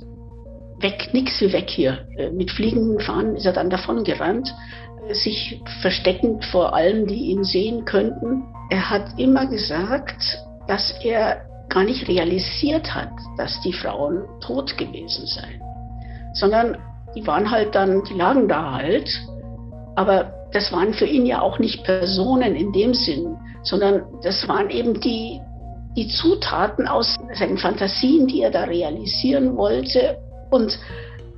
weg, 0.81 1.11
nix 1.12 1.40
wie 1.40 1.53
weg 1.53 1.68
hier. 1.68 2.07
Äh, 2.16 2.31
mit 2.31 2.51
fliegenden 2.51 3.01
Fahnen 3.01 3.37
ist 3.37 3.46
er 3.46 3.53
dann 3.53 3.70
davon 3.70 4.05
gerannt, 4.05 4.55
äh, 5.09 5.14
sich 5.14 5.61
versteckend 5.83 6.44
vor 6.46 6.74
allen, 6.74 7.07
die 7.07 7.31
ihn 7.31 7.44
sehen 7.44 7.85
könnten. 7.85 8.44
Er 8.70 8.88
hat 8.88 9.18
immer 9.18 9.46
gesagt, 9.46 10.38
dass 10.66 10.94
er 11.03 11.42
gar 11.68 11.85
nicht 11.85 12.09
realisiert 12.09 12.94
hat, 12.94 13.11
dass 13.37 13.61
die 13.62 13.72
Frauen 13.72 14.24
tot 14.40 14.77
gewesen 14.79 15.27
seien, 15.27 15.61
sondern 16.35 16.79
die 17.18 17.26
waren 17.26 17.50
halt 17.50 17.74
dann, 17.74 18.04
die 18.04 18.14
lagen 18.14 18.46
da 18.46 18.74
halt, 18.74 19.11
aber 19.96 20.33
das 20.52 20.70
waren 20.72 20.94
für 20.94 21.04
ihn 21.04 21.26
ja 21.26 21.40
auch 21.42 21.59
nicht 21.59 21.83
Personen 21.85 22.54
in 22.54 22.72
dem 22.72 22.94
Sinn, 22.94 23.37
sondern 23.64 24.02
das 24.22 24.46
waren 24.48 24.70
eben 24.70 25.00
die, 25.00 25.40
die 25.96 26.09
Zutaten 26.09 26.87
aus 26.87 27.16
seinen 27.35 27.59
Fantasien, 27.59 28.28
die 28.28 28.42
er 28.42 28.50
da 28.50 28.64
realisieren 28.64 29.57
wollte 29.57 30.16
und 30.50 30.78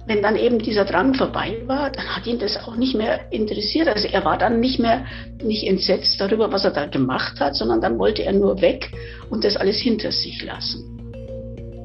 wenn 0.07 0.23
dann 0.23 0.37
eben 0.37 0.59
dieser 0.59 0.85
Drang 0.85 1.15
vorbei 1.15 1.59
war, 1.67 1.91
dann 1.91 2.05
hat 2.05 2.27
ihn 2.27 2.39
das 2.39 2.57
auch 2.57 2.75
nicht 2.75 2.97
mehr 2.97 3.33
interessiert. 3.33 3.87
Also 3.87 4.09
er 4.09 4.25
war 4.25 4.37
dann 4.37 4.59
nicht 4.59 4.81
mehr 4.81 5.05
nicht 5.43 5.65
entsetzt 5.67 6.21
darüber, 6.21 6.51
was 6.51 6.65
er 6.65 6.73
da 6.73 6.87
gemacht 6.87 7.39
hat, 7.39 7.55
sondern 7.55 7.81
dann 7.81 7.99
wollte 7.99 8.25
er 8.25 8.33
nur 8.33 8.61
weg 8.61 8.91
und 9.31 9.45
das 9.45 9.57
alles 9.57 9.77
hinter 9.79 10.11
sich 10.11 10.43
lassen. 10.43 10.85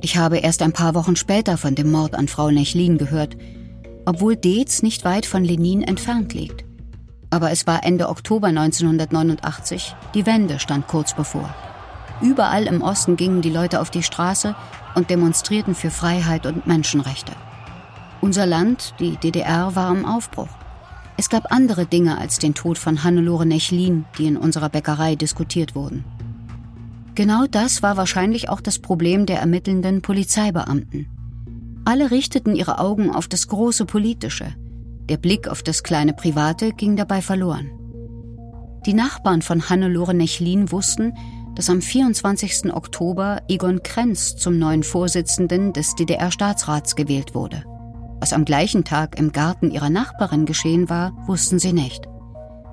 Ich 0.01 0.17
habe 0.17 0.37
erst 0.37 0.61
ein 0.63 0.73
paar 0.73 0.95
Wochen 0.95 1.15
später 1.15 1.57
von 1.57 1.75
dem 1.75 1.91
Mord 1.91 2.15
an 2.15 2.27
Frau 2.27 2.49
Nechlin 2.49 2.97
gehört, 2.97 3.35
obwohl 4.05 4.35
Deetz 4.35 4.81
nicht 4.81 5.05
weit 5.05 5.25
von 5.25 5.43
Lenin 5.43 5.81
entfernt 5.81 6.33
liegt. 6.33 6.65
Aber 7.29 7.51
es 7.51 7.67
war 7.67 7.83
Ende 7.83 8.09
Oktober 8.09 8.47
1989, 8.47 9.95
die 10.13 10.25
Wende 10.25 10.59
stand 10.59 10.87
kurz 10.87 11.15
bevor. 11.15 11.53
Überall 12.21 12.67
im 12.67 12.81
Osten 12.81 13.17
gingen 13.17 13.41
die 13.41 13.49
Leute 13.49 13.81
auf 13.81 13.89
die 13.89 14.03
Straße 14.03 14.55
und 14.95 15.09
demonstrierten 15.09 15.75
für 15.75 15.89
Freiheit 15.89 16.45
und 16.45 16.65
Menschenrechte. 16.65 17.33
Unser 18.21 18.45
Land, 18.45 18.93
die 18.99 19.17
DDR, 19.17 19.75
war 19.75 19.91
im 19.91 20.05
Aufbruch. 20.05 20.47
Es 21.17 21.29
gab 21.29 21.51
andere 21.51 21.85
Dinge 21.85 22.17
als 22.17 22.39
den 22.39 22.53
Tod 22.53 22.77
von 22.77 23.03
Hannelore 23.03 23.45
Nechlin, 23.45 24.05
die 24.17 24.27
in 24.27 24.37
unserer 24.37 24.69
Bäckerei 24.69 25.15
diskutiert 25.15 25.75
wurden. 25.75 26.03
Genau 27.15 27.45
das 27.49 27.81
war 27.81 27.95
wahrscheinlich 27.95 28.49
auch 28.49 28.59
das 28.59 28.79
Problem 28.79 29.25
der 29.25 29.39
ermittelnden 29.39 30.01
Polizeibeamten. 30.01 31.07
Alle 31.85 32.09
richteten 32.09 32.55
ihre 32.55 32.79
Augen 32.79 33.11
auf 33.11 33.27
das 33.27 33.47
große 33.47 33.85
Politische. 33.85 34.55
Der 35.07 35.17
Blick 35.17 35.47
auf 35.47 35.61
das 35.61 35.83
kleine 35.83 36.13
Private 36.13 36.71
ging 36.71 36.95
dabei 36.95 37.21
verloren. 37.21 37.69
Die 38.87 38.95
Nachbarn 38.95 39.43
von 39.43 39.69
Hannelore 39.69 40.15
Nechlin 40.15 40.71
wussten, 40.71 41.13
dass 41.55 41.69
am 41.69 41.81
24. 41.81 42.73
Oktober 42.73 43.41
Egon 43.47 43.83
Krenz 43.83 44.35
zum 44.35 44.57
neuen 44.57 44.83
Vorsitzenden 44.83 45.73
des 45.73 45.93
DDR-Staatsrats 45.95 46.95
gewählt 46.95 47.35
wurde. 47.35 47.63
Was 48.19 48.33
am 48.33 48.45
gleichen 48.45 48.83
Tag 48.83 49.19
im 49.19 49.31
Garten 49.31 49.69
ihrer 49.69 49.91
Nachbarin 49.91 50.45
geschehen 50.45 50.89
war, 50.89 51.13
wussten 51.27 51.59
sie 51.59 51.73
nicht. 51.73 52.07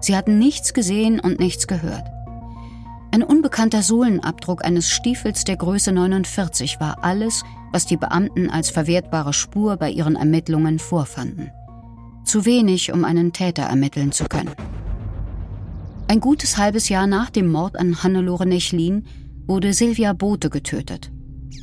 Sie 0.01 0.17
hatten 0.17 0.39
nichts 0.39 0.73
gesehen 0.73 1.21
und 1.21 1.39
nichts 1.39 1.67
gehört. 1.67 2.05
Ein 3.13 3.23
unbekannter 3.23 3.83
Sohlenabdruck 3.83 4.65
eines 4.65 4.89
Stiefels 4.89 5.45
der 5.45 5.57
Größe 5.57 5.93
49 5.93 6.81
war 6.81 7.05
alles, 7.05 7.45
was 7.73 7.87
die 7.87 7.97
Beamten 7.97 8.51
als 8.51 8.71
verwertbare 8.71 9.33
Spur 9.33 9.77
bei 9.77 9.91
ihren 9.91 10.17
Ermittlungen 10.17 10.79
vorfanden. 10.79 11.51
Zu 12.25 12.45
wenig, 12.45 12.93
um 12.93 13.05
einen 13.05 13.33
Täter 13.33 13.65
ermitteln 13.65 14.13
zu 14.13 14.25
können. 14.25 14.55
Ein 16.09 16.21
gutes 16.21 16.59
halbes 16.59 16.89
Jahr 16.89 17.07
nach 17.07 17.31
dem 17.31 17.51
Mord 17.51 17.77
an 17.77 18.03
Hannelore 18.03 18.47
Nechlin 18.47 19.07
wurde 19.47 19.73
Silvia 19.73 20.13
Bote 20.13 20.51
getötet. 20.51 21.11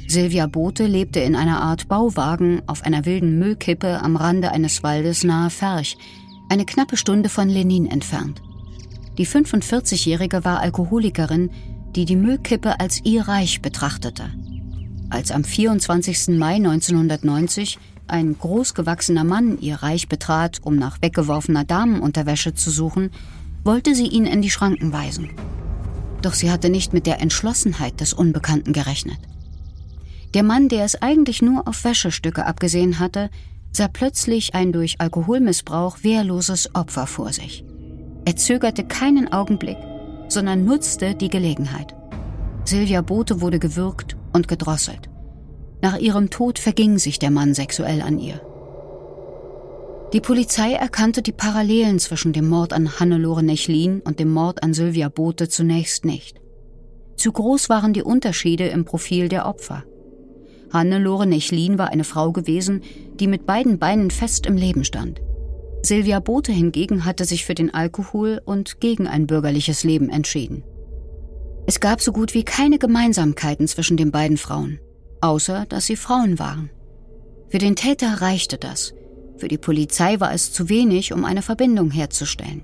Silvia 0.08 0.48
Bote 0.48 0.88
lebte 0.88 1.20
in 1.20 1.36
einer 1.36 1.62
Art 1.62 1.88
Bauwagen 1.88 2.62
auf 2.66 2.84
einer 2.84 3.06
wilden 3.06 3.38
Müllkippe 3.38 4.02
am 4.02 4.16
Rande 4.16 4.52
eines 4.52 4.84
Waldes 4.84 5.24
nahe 5.24 5.50
Ferch, 5.50 5.98
eine 6.50 6.66
knappe 6.66 6.98
Stunde 6.98 7.30
von 7.30 7.48
Lenin 7.48 7.86
entfernt. 7.86 8.42
Die 9.18 9.28
45-Jährige 9.28 10.44
war 10.46 10.62
Alkoholikerin, 10.62 11.52
die 11.96 12.06
die 12.06 12.16
Müllkippe 12.16 12.80
als 12.80 13.02
ihr 13.04 13.28
Reich 13.28 13.62
betrachtete. 13.62 14.32
Als 15.10 15.32
am 15.32 15.44
24. 15.44 16.38
Mai 16.38 16.56
1990 16.56 17.80
ein 18.08 18.38
großgewachsener 18.38 19.24
Mann 19.24 19.60
ihr 19.60 19.78
Reich 19.78 20.08
betrat, 20.08 20.60
um 20.64 20.76
nach 20.76 21.02
weggeworfener 21.02 21.64
Damenunterwäsche 21.64 22.54
zu 22.54 22.70
suchen, 22.70 23.12
wollte 23.64 23.96
sie 23.96 24.08
ihn 24.08 24.26
in 24.26 24.42
die 24.42 24.50
Schranken 24.50 24.94
weisen. 24.94 25.32
Doch 26.22 26.34
sie 26.34 26.52
hatte 26.52 26.70
nicht 26.70 26.94
mit 26.94 27.06
der 27.06 27.22
Entschlossenheit 27.22 28.00
des 28.02 28.14
Unbekannten 28.14 28.74
gerechnet. 28.74 29.18
Der 30.34 30.44
Mann, 30.44 30.70
der 30.70 30.86
es 30.86 31.02
eigentlich 31.02 31.42
nur 31.42 31.68
auf 31.68 31.84
Wäschestücke 31.84 32.46
abgesehen 32.46 33.00
hatte, 33.00 33.30
sah 33.72 33.88
plötzlich 33.88 34.54
ein 34.54 34.72
durch 34.72 35.02
Alkoholmissbrauch 35.02 36.00
wehrloses 36.04 36.74
Opfer 36.76 37.08
vor 37.08 37.34
sich. 37.34 37.64
Er 38.26 38.36
zögerte 38.36 38.84
keinen 38.84 39.32
Augenblick, 39.32 39.78
sondern 40.28 40.66
nutzte 40.66 41.16
die 41.16 41.30
Gelegenheit. 41.30 41.96
Silvia 42.66 43.02
Bote 43.02 43.42
wurde 43.42 43.58
gewürgt 43.58 44.19
und 44.34 44.48
gedrosselt. 44.48 45.10
Nach 45.82 45.98
ihrem 45.98 46.30
Tod 46.30 46.60
verging 46.60 46.98
sich 46.98 47.20
der 47.20 47.32
Mann 47.32 47.54
sexuell 47.54 48.02
an 48.02 48.20
ihr. 48.20 48.42
Die 50.12 50.22
Polizei 50.22 50.74
erkannte 50.74 51.22
die 51.22 51.32
Parallelen 51.32 52.00
zwischen 52.00 52.34
dem 52.34 52.50
Mord 52.50 52.74
an 52.74 53.00
Hannelore 53.00 53.44
Nechlin 53.44 54.02
und 54.02 54.20
dem 54.20 54.32
Mord 54.32 54.64
an 54.64 54.74
Sylvia 54.74 55.08
Bote 55.08 55.50
zunächst 55.50 56.04
nicht. 56.04 56.42
Zu 57.16 57.32
groß 57.32 57.70
waren 57.70 57.94
die 57.94 58.02
Unterschiede 58.02 58.68
im 58.68 58.86
Profil 58.86 59.30
der 59.30 59.46
Opfer. 59.46 59.84
Hannelore 60.74 61.28
Nechlin 61.28 61.78
war 61.78 61.90
eine 61.90 62.04
Frau 62.04 62.32
gewesen, 62.32 62.82
die 63.20 63.28
mit 63.28 63.46
beiden 63.46 63.78
Beinen 63.78 64.10
fest 64.10 64.46
im 64.46 64.56
Leben 64.56 64.84
stand. 64.84 65.22
Sylvia 65.84 66.20
Bote 66.20 66.52
hingegen 66.52 67.06
hatte 67.06 67.26
sich 67.26 67.46
für 67.46 67.56
den 67.56 67.74
Alkohol 67.74 68.42
und 68.44 68.80
gegen 68.80 69.08
ein 69.08 69.28
bürgerliches 69.28 69.84
Leben 69.84 70.10
entschieden. 70.10 70.64
Es 71.68 71.80
gab 71.80 72.02
so 72.02 72.12
gut 72.12 72.34
wie 72.34 72.44
keine 72.44 72.80
Gemeinsamkeiten 72.80 73.68
zwischen 73.68 73.98
den 73.98 74.12
beiden 74.12 74.38
Frauen, 74.38 74.80
außer 75.22 75.66
dass 75.68 75.86
sie 75.86 75.96
Frauen 75.96 76.40
waren. 76.40 76.70
Für 77.50 77.60
den 77.60 77.76
Täter 77.76 78.22
reichte 78.22 78.58
das– 78.58 78.94
für 79.40 79.48
die 79.48 79.58
Polizei 79.58 80.20
war 80.20 80.34
es 80.34 80.52
zu 80.52 80.68
wenig, 80.68 81.14
um 81.14 81.24
eine 81.24 81.42
Verbindung 81.42 81.92
herzustellen. 81.92 82.62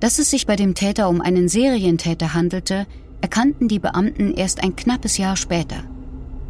Dass 0.00 0.18
es 0.18 0.30
sich 0.30 0.46
bei 0.46 0.56
dem 0.56 0.74
Täter 0.74 1.08
um 1.10 1.20
einen 1.20 1.48
Serientäter 1.48 2.32
handelte, 2.32 2.86
erkannten 3.20 3.68
die 3.68 3.78
Beamten 3.78 4.32
erst 4.32 4.62
ein 4.62 4.74
knappes 4.74 5.18
Jahr 5.18 5.36
später. 5.36 5.84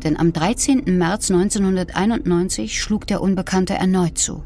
Denn 0.05 0.16
am 0.16 0.33
13. 0.33 0.85
März 0.96 1.31
1991 1.33 2.81
schlug 2.81 3.07
der 3.09 3.20
Unbekannte 3.20 3.74
erneut 3.74 4.16
zu. 4.16 4.44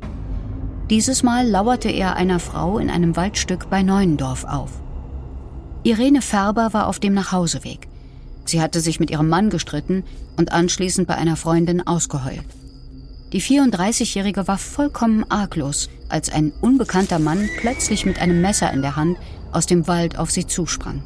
Dieses 0.88 1.22
Mal 1.22 1.46
lauerte 1.46 1.90
er 1.90 2.16
einer 2.16 2.38
Frau 2.38 2.78
in 2.78 2.88
einem 2.88 3.16
Waldstück 3.16 3.68
bei 3.68 3.82
Neuendorf 3.82 4.44
auf. 4.44 4.80
Irene 5.84 6.22
Färber 6.22 6.72
war 6.72 6.88
auf 6.88 6.98
dem 6.98 7.14
Nachhauseweg. 7.14 7.88
Sie 8.44 8.60
hatte 8.60 8.80
sich 8.80 8.98
mit 8.98 9.10
ihrem 9.10 9.28
Mann 9.28 9.50
gestritten 9.50 10.04
und 10.36 10.52
anschließend 10.52 11.06
bei 11.06 11.14
einer 11.14 11.36
Freundin 11.36 11.86
ausgeheult. 11.86 12.44
Die 13.32 13.42
34-Jährige 13.42 14.48
war 14.48 14.58
vollkommen 14.58 15.24
arglos, 15.30 15.90
als 16.08 16.32
ein 16.32 16.52
unbekannter 16.62 17.18
Mann 17.18 17.48
plötzlich 17.58 18.06
mit 18.06 18.20
einem 18.20 18.40
Messer 18.40 18.72
in 18.72 18.82
der 18.82 18.96
Hand 18.96 19.18
aus 19.52 19.66
dem 19.66 19.86
Wald 19.86 20.18
auf 20.18 20.30
sie 20.30 20.46
zusprang. 20.46 21.02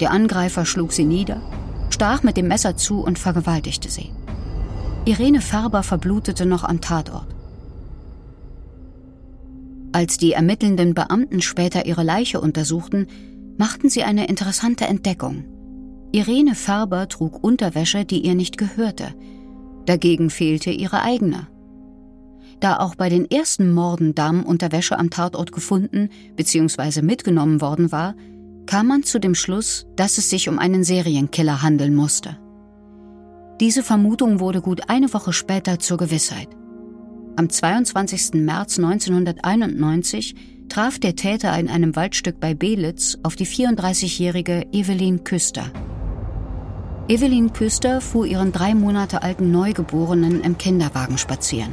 Der 0.00 0.10
Angreifer 0.10 0.64
schlug 0.64 0.92
sie 0.92 1.04
nieder, 1.04 1.40
stach 1.90 2.22
mit 2.22 2.36
dem 2.36 2.48
Messer 2.48 2.76
zu 2.76 3.02
und 3.02 3.18
vergewaltigte 3.18 3.90
sie. 3.90 4.10
Irene 5.04 5.40
Färber 5.40 5.82
verblutete 5.82 6.46
noch 6.46 6.64
am 6.64 6.80
Tatort. 6.80 7.26
Als 9.92 10.16
die 10.16 10.32
ermittelnden 10.32 10.94
Beamten 10.94 11.42
später 11.42 11.84
ihre 11.84 12.02
Leiche 12.02 12.40
untersuchten, 12.40 13.08
machten 13.56 13.88
sie 13.88 14.02
eine 14.02 14.26
interessante 14.26 14.86
Entdeckung. 14.86 15.44
Irene 16.12 16.54
Färber 16.54 17.08
trug 17.08 17.42
Unterwäsche, 17.42 18.04
die 18.04 18.24
ihr 18.24 18.34
nicht 18.34 18.58
gehörte. 18.58 19.14
Dagegen 19.86 20.30
fehlte 20.30 20.70
ihre 20.70 21.02
eigene. 21.02 21.48
Da 22.60 22.78
auch 22.78 22.94
bei 22.94 23.08
den 23.08 23.28
ersten 23.30 23.72
Morden 23.72 24.14
Damenunterwäsche 24.14 24.98
am 24.98 25.10
Tatort 25.10 25.52
gefunden 25.52 26.10
bzw. 26.36 27.02
mitgenommen 27.02 27.60
worden 27.60 27.90
war, 27.90 28.14
kam 28.66 28.86
man 28.86 29.02
zu 29.02 29.18
dem 29.18 29.34
Schluss, 29.34 29.86
dass 29.96 30.18
es 30.18 30.30
sich 30.30 30.48
um 30.48 30.58
einen 30.58 30.84
Serienkiller 30.84 31.62
handeln 31.62 31.94
musste. 31.94 32.38
Diese 33.60 33.82
Vermutung 33.82 34.38
wurde 34.38 34.60
gut 34.60 34.88
eine 34.88 35.12
Woche 35.12 35.32
später 35.32 35.78
zur 35.78 35.96
Gewissheit. 35.96 36.48
Am 37.36 37.48
22. 37.48 38.34
März 38.34 38.78
1991 38.78 40.34
traf 40.68 40.98
der 40.98 41.16
Täter 41.16 41.58
in 41.58 41.68
einem 41.68 41.96
Waldstück 41.96 42.40
bei 42.40 42.54
Belitz 42.54 43.18
auf 43.22 43.36
die 43.36 43.46
34-jährige 43.46 44.66
Evelyn 44.72 45.24
Küster. 45.24 45.70
Evelyn 47.08 47.52
Küster 47.52 48.00
fuhr 48.00 48.26
ihren 48.26 48.52
drei 48.52 48.74
Monate 48.74 49.22
alten 49.22 49.50
Neugeborenen 49.50 50.40
im 50.40 50.58
Kinderwagen 50.58 51.18
spazieren. 51.18 51.72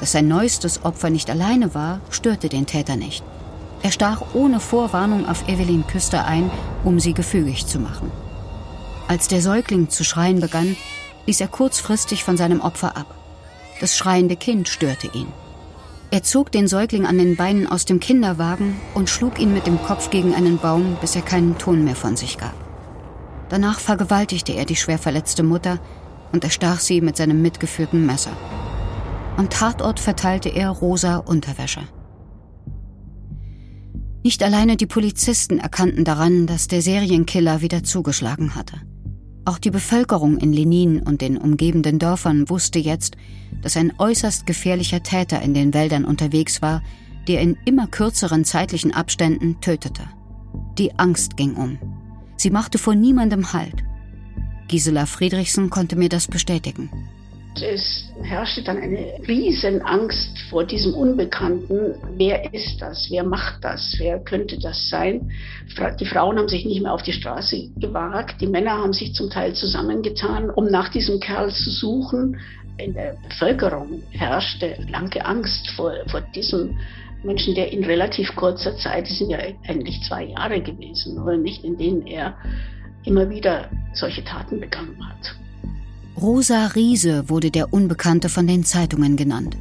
Dass 0.00 0.12
sein 0.12 0.28
neuestes 0.28 0.84
Opfer 0.84 1.10
nicht 1.10 1.30
alleine 1.30 1.74
war, 1.74 2.00
störte 2.10 2.48
den 2.48 2.66
Täter 2.66 2.96
nicht. 2.96 3.24
Er 3.82 3.90
stach 3.90 4.34
ohne 4.34 4.60
Vorwarnung 4.60 5.28
auf 5.28 5.48
Evelyn 5.48 5.86
Küster 5.86 6.26
ein, 6.26 6.50
um 6.84 7.00
sie 7.00 7.14
gefügig 7.14 7.66
zu 7.66 7.78
machen. 7.78 8.10
Als 9.08 9.28
der 9.28 9.42
Säugling 9.42 9.90
zu 9.90 10.04
schreien 10.04 10.40
begann, 10.40 10.76
ließ 11.26 11.40
er 11.40 11.48
kurzfristig 11.48 12.24
von 12.24 12.36
seinem 12.36 12.60
Opfer 12.60 12.96
ab. 12.96 13.14
Das 13.80 13.96
schreiende 13.96 14.36
Kind 14.36 14.68
störte 14.68 15.08
ihn. 15.14 15.28
Er 16.14 16.22
zog 16.22 16.52
den 16.52 16.68
Säugling 16.68 17.06
an 17.06 17.18
den 17.18 17.34
Beinen 17.34 17.66
aus 17.66 17.86
dem 17.86 17.98
Kinderwagen 17.98 18.76
und 18.94 19.10
schlug 19.10 19.40
ihn 19.40 19.52
mit 19.52 19.66
dem 19.66 19.82
Kopf 19.82 20.10
gegen 20.10 20.32
einen 20.32 20.58
Baum, 20.58 20.96
bis 21.00 21.16
er 21.16 21.22
keinen 21.22 21.58
Ton 21.58 21.82
mehr 21.82 21.96
von 21.96 22.16
sich 22.16 22.38
gab. 22.38 22.54
Danach 23.48 23.80
vergewaltigte 23.80 24.52
er 24.52 24.64
die 24.64 24.76
schwer 24.76 25.00
verletzte 25.00 25.42
Mutter 25.42 25.80
und 26.30 26.44
erstach 26.44 26.78
sie 26.78 27.00
mit 27.00 27.16
seinem 27.16 27.42
mitgeführten 27.42 28.06
Messer. 28.06 28.30
Am 29.36 29.50
Tatort 29.50 29.98
verteilte 29.98 30.50
er 30.50 30.70
rosa 30.70 31.16
Unterwäsche. 31.16 31.82
Nicht 34.22 34.40
alleine 34.44 34.76
die 34.76 34.86
Polizisten 34.86 35.58
erkannten 35.58 36.04
daran, 36.04 36.46
dass 36.46 36.68
der 36.68 36.80
Serienkiller 36.80 37.60
wieder 37.60 37.82
zugeschlagen 37.82 38.54
hatte. 38.54 38.76
Auch 39.46 39.58
die 39.58 39.70
Bevölkerung 39.70 40.38
in 40.38 40.52
Lenin 40.52 41.00
und 41.00 41.20
den 41.20 41.36
umgebenden 41.36 41.98
Dörfern 41.98 42.48
wusste 42.48 42.78
jetzt, 42.78 43.16
dass 43.60 43.76
ein 43.76 43.92
äußerst 43.98 44.46
gefährlicher 44.46 45.02
Täter 45.02 45.42
in 45.42 45.52
den 45.52 45.74
Wäldern 45.74 46.04
unterwegs 46.04 46.62
war, 46.62 46.82
der 47.28 47.40
in 47.40 47.56
immer 47.64 47.86
kürzeren 47.86 48.44
zeitlichen 48.44 48.92
Abständen 48.92 49.60
tötete. 49.60 50.02
Die 50.78 50.98
Angst 50.98 51.36
ging 51.36 51.54
um. 51.54 51.78
Sie 52.36 52.50
machte 52.50 52.78
vor 52.78 52.94
niemandem 52.94 53.52
Halt. 53.52 53.84
Gisela 54.68 55.06
Friedrichsen 55.06 55.68
konnte 55.70 55.96
mir 55.96 56.08
das 56.08 56.26
bestätigen. 56.26 56.90
Es 57.62 58.04
herrschte 58.22 58.62
dann 58.62 58.78
eine 58.78 59.14
Riesenangst 59.28 60.38
vor 60.50 60.64
diesem 60.64 60.92
Unbekannten. 60.94 61.94
Wer 62.16 62.52
ist 62.52 62.80
das? 62.80 63.08
Wer 63.10 63.22
macht 63.22 63.62
das? 63.62 63.94
Wer 63.98 64.18
könnte 64.18 64.58
das 64.58 64.88
sein? 64.88 65.30
Die 66.00 66.06
Frauen 66.06 66.38
haben 66.38 66.48
sich 66.48 66.64
nicht 66.64 66.82
mehr 66.82 66.92
auf 66.92 67.02
die 67.02 67.12
Straße 67.12 67.70
gewagt. 67.76 68.40
Die 68.40 68.48
Männer 68.48 68.72
haben 68.72 68.92
sich 68.92 69.14
zum 69.14 69.30
Teil 69.30 69.54
zusammengetan, 69.54 70.50
um 70.50 70.66
nach 70.66 70.88
diesem 70.88 71.20
Kerl 71.20 71.50
zu 71.50 71.70
suchen. 71.70 72.40
In 72.76 72.94
der 72.94 73.16
Bevölkerung 73.28 74.02
herrschte 74.10 74.76
lange 74.90 75.24
Angst 75.24 75.70
vor, 75.70 75.92
vor 76.08 76.22
diesem 76.34 76.76
Menschen, 77.22 77.54
der 77.54 77.72
in 77.72 77.84
relativ 77.84 78.34
kurzer 78.34 78.76
Zeit, 78.76 79.08
es 79.08 79.18
sind 79.18 79.30
ja 79.30 79.38
eigentlich 79.66 80.02
zwei 80.02 80.24
Jahre 80.24 80.60
gewesen, 80.60 81.22
oder 81.22 81.36
nicht, 81.36 81.62
in 81.64 81.78
denen 81.78 82.06
er 82.06 82.36
immer 83.04 83.30
wieder 83.30 83.70
solche 83.92 84.24
Taten 84.24 84.60
begangen 84.60 84.98
hat. 85.08 85.36
Rosa 86.20 86.66
Riese 86.68 87.28
wurde 87.28 87.50
der 87.50 87.72
Unbekannte 87.72 88.28
von 88.28 88.46
den 88.46 88.62
Zeitungen 88.62 89.16
genannt. 89.16 89.56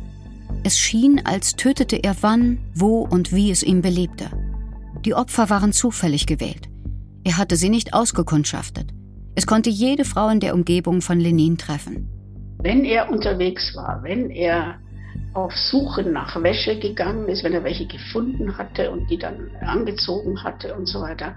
Es 0.63 0.77
schien, 0.77 1.19
als 1.25 1.55
tötete 1.55 1.95
er 2.03 2.15
wann, 2.21 2.59
wo 2.75 2.99
und 2.99 3.33
wie 3.33 3.49
es 3.49 3.63
ihm 3.63 3.81
beliebte. 3.81 4.29
Die 5.03 5.15
Opfer 5.15 5.49
waren 5.49 5.73
zufällig 5.73 6.27
gewählt. 6.27 6.69
Er 7.23 7.37
hatte 7.37 7.55
sie 7.55 7.69
nicht 7.69 7.93
ausgekundschaftet. 7.93 8.93
Es 9.35 9.47
konnte 9.47 9.71
jede 9.71 10.05
Frau 10.05 10.29
in 10.29 10.39
der 10.39 10.53
Umgebung 10.53 11.01
von 11.01 11.19
Lenin 11.19 11.57
treffen. 11.57 12.07
Wenn 12.59 12.85
er 12.85 13.11
unterwegs 13.11 13.75
war, 13.75 14.03
wenn 14.03 14.29
er 14.29 14.75
auf 15.33 15.51
Suche 15.53 16.03
nach 16.03 16.41
Wäsche 16.43 16.77
gegangen 16.77 17.27
ist, 17.29 17.43
wenn 17.43 17.53
er 17.53 17.63
welche 17.63 17.87
gefunden 17.87 18.55
hatte 18.57 18.91
und 18.91 19.09
die 19.09 19.17
dann 19.17 19.49
angezogen 19.61 20.43
hatte 20.43 20.75
und 20.75 20.85
so 20.85 21.01
weiter, 21.01 21.35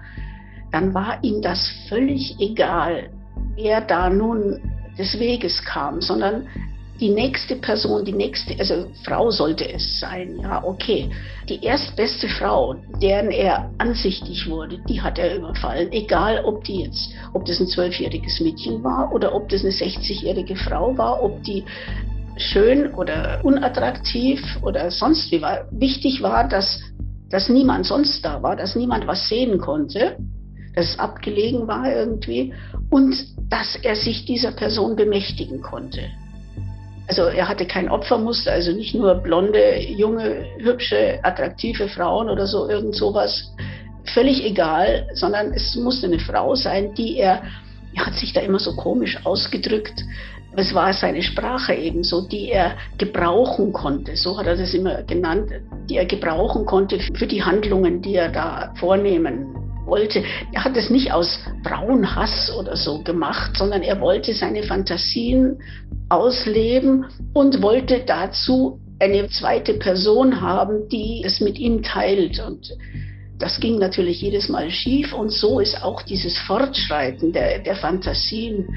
dann 0.71 0.93
war 0.93 1.23
ihm 1.23 1.41
das 1.41 1.59
völlig 1.89 2.35
egal, 2.39 3.09
wer 3.55 3.81
da 3.81 4.11
nun 4.11 4.59
des 4.97 5.19
Weges 5.19 5.63
kam, 5.63 6.01
sondern 6.01 6.47
die 6.99 7.09
nächste 7.09 7.55
Person, 7.55 8.05
die 8.05 8.13
nächste, 8.13 8.57
also 8.59 8.87
Frau 9.03 9.29
sollte 9.29 9.71
es 9.71 9.99
sein, 9.99 10.39
ja, 10.41 10.63
okay. 10.63 11.09
Die 11.47 11.63
erstbeste 11.63 12.27
Frau, 12.27 12.75
deren 13.01 13.29
er 13.29 13.69
ansichtig 13.77 14.49
wurde, 14.49 14.79
die 14.89 15.01
hat 15.01 15.19
er 15.19 15.35
überfallen, 15.35 15.91
egal 15.91 16.43
ob 16.43 16.63
die 16.63 16.83
jetzt, 16.83 17.11
ob 17.33 17.45
das 17.45 17.59
ein 17.59 17.67
zwölfjähriges 17.67 18.39
Mädchen 18.39 18.83
war 18.83 19.13
oder 19.13 19.35
ob 19.35 19.47
das 19.49 19.61
eine 19.61 19.71
60-jährige 19.71 20.55
Frau 20.55 20.97
war, 20.97 21.23
ob 21.23 21.43
die 21.43 21.63
schön 22.37 22.93
oder 22.93 23.41
unattraktiv 23.43 24.41
oder 24.61 24.91
sonst 24.91 25.31
wie 25.31 25.41
war. 25.41 25.67
Wichtig 25.71 26.21
war, 26.21 26.47
dass, 26.47 26.81
dass 27.29 27.49
niemand 27.49 27.85
sonst 27.85 28.25
da 28.25 28.41
war, 28.41 28.55
dass 28.55 28.75
niemand 28.75 29.07
was 29.07 29.27
sehen 29.27 29.59
konnte, 29.59 30.17
es 30.77 30.99
abgelegen 30.99 31.67
war 31.67 31.91
irgendwie 31.91 32.53
und 32.91 33.15
dass 33.49 33.75
er 33.81 33.95
sich 33.95 34.25
dieser 34.25 34.51
Person 34.51 34.95
bemächtigen 34.95 35.61
konnte. 35.61 36.01
Also 37.07 37.23
er 37.23 37.47
hatte 37.47 37.65
kein 37.65 37.89
Opfermuster, 37.89 38.51
also 38.51 38.71
nicht 38.73 38.93
nur 38.93 39.15
blonde, 39.15 39.79
junge, 39.79 40.45
hübsche, 40.59 41.19
attraktive 41.23 41.87
Frauen 41.87 42.29
oder 42.29 42.45
so, 42.45 42.69
irgend 42.69 42.95
sowas. 42.95 43.51
Völlig 44.13 44.45
egal, 44.45 45.07
sondern 45.13 45.51
es 45.53 45.75
musste 45.75 46.07
eine 46.07 46.19
Frau 46.19 46.53
sein, 46.53 46.93
die 46.93 47.17
er, 47.17 47.41
er 47.95 48.05
hat 48.05 48.13
sich 48.13 48.33
da 48.33 48.41
immer 48.41 48.59
so 48.59 48.75
komisch 48.75 49.17
ausgedrückt, 49.25 50.03
es 50.55 50.73
war 50.73 50.91
seine 50.93 51.21
Sprache 51.21 51.73
eben 51.73 52.03
so, 52.03 52.27
die 52.27 52.49
er 52.49 52.77
gebrauchen 52.97 53.73
konnte, 53.73 54.15
so 54.15 54.37
hat 54.39 54.47
er 54.47 54.55
das 54.55 54.73
immer 54.73 55.03
genannt, 55.03 55.51
die 55.89 55.97
er 55.97 56.05
gebrauchen 56.05 56.65
konnte 56.65 56.99
für 56.99 57.27
die 57.27 57.43
Handlungen, 57.43 58.01
die 58.01 58.15
er 58.15 58.29
da 58.29 58.73
vornehmen 58.79 59.66
wollte. 59.87 60.23
Er 60.53 60.63
hat 60.63 60.77
es 60.77 60.89
nicht 60.89 61.11
aus 61.11 61.39
braunen 61.63 62.15
Hass 62.15 62.53
oder 62.57 62.75
so 62.75 63.01
gemacht, 63.01 63.57
sondern 63.57 63.81
er 63.81 63.99
wollte 64.01 64.33
seine 64.33 64.63
Fantasien 64.63 65.59
ausleben 66.09 67.05
und 67.33 67.61
wollte 67.61 68.03
dazu 68.05 68.79
eine 68.99 69.27
zweite 69.29 69.75
Person 69.75 70.41
haben, 70.41 70.89
die 70.89 71.23
es 71.25 71.39
mit 71.39 71.59
ihm 71.59 71.83
teilt. 71.83 72.39
Und 72.39 72.75
das 73.37 73.59
ging 73.59 73.77
natürlich 73.77 74.21
jedes 74.21 74.49
Mal 74.49 74.71
schief. 74.71 75.13
Und 75.13 75.31
so 75.31 75.59
ist 75.59 75.83
auch 75.83 76.01
dieses 76.01 76.37
Fortschreiten 76.39 77.31
der, 77.31 77.59
der 77.59 77.75
Fantasien 77.75 78.67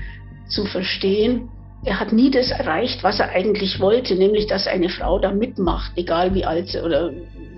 zu 0.49 0.65
verstehen. 0.67 1.49
Er 1.85 1.99
hat 1.99 2.13
nie 2.13 2.31
das 2.31 2.51
erreicht, 2.51 3.03
was 3.03 3.21
er 3.21 3.31
eigentlich 3.31 3.81
wollte, 3.81 4.15
nämlich 4.15 4.47
dass 4.47 4.67
eine 4.67 4.91
Frau 4.91 5.19
da 5.19 5.33
mitmacht, 5.33 5.93
egal 5.97 6.35
wie 6.35 6.45
alt 6.45 6.75
oder 6.85 7.11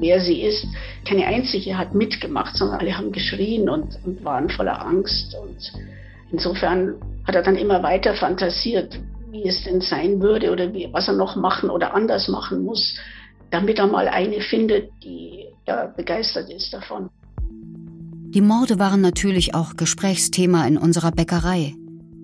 wer 0.02 0.20
sie 0.20 0.42
ist. 0.42 0.66
Keine 1.08 1.26
einzige 1.26 1.78
hat 1.78 1.94
mitgemacht, 1.94 2.56
sondern 2.56 2.80
alle 2.80 2.98
haben 2.98 3.12
geschrien 3.12 3.70
und, 3.70 3.98
und 4.04 4.22
waren 4.22 4.50
voller 4.50 4.84
Angst. 4.84 5.34
Und 5.34 5.72
insofern 6.30 6.96
hat 7.26 7.34
er 7.34 7.42
dann 7.42 7.56
immer 7.56 7.82
weiter 7.82 8.14
fantasiert, 8.14 9.00
wie 9.30 9.48
es 9.48 9.64
denn 9.64 9.80
sein 9.80 10.20
würde 10.20 10.52
oder 10.52 10.74
wie, 10.74 10.88
was 10.92 11.08
er 11.08 11.14
noch 11.14 11.36
machen 11.36 11.70
oder 11.70 11.94
anders 11.94 12.28
machen 12.28 12.64
muss, 12.64 12.96
damit 13.50 13.78
er 13.78 13.86
mal 13.86 14.08
eine 14.08 14.40
findet, 14.40 14.90
die 15.02 15.46
ja, 15.66 15.86
begeistert 15.86 16.50
ist 16.50 16.74
davon. 16.74 17.08
Die 18.34 18.40
Morde 18.40 18.78
waren 18.78 19.00
natürlich 19.00 19.54
auch 19.54 19.76
Gesprächsthema 19.76 20.66
in 20.66 20.78
unserer 20.78 21.12
Bäckerei. 21.12 21.74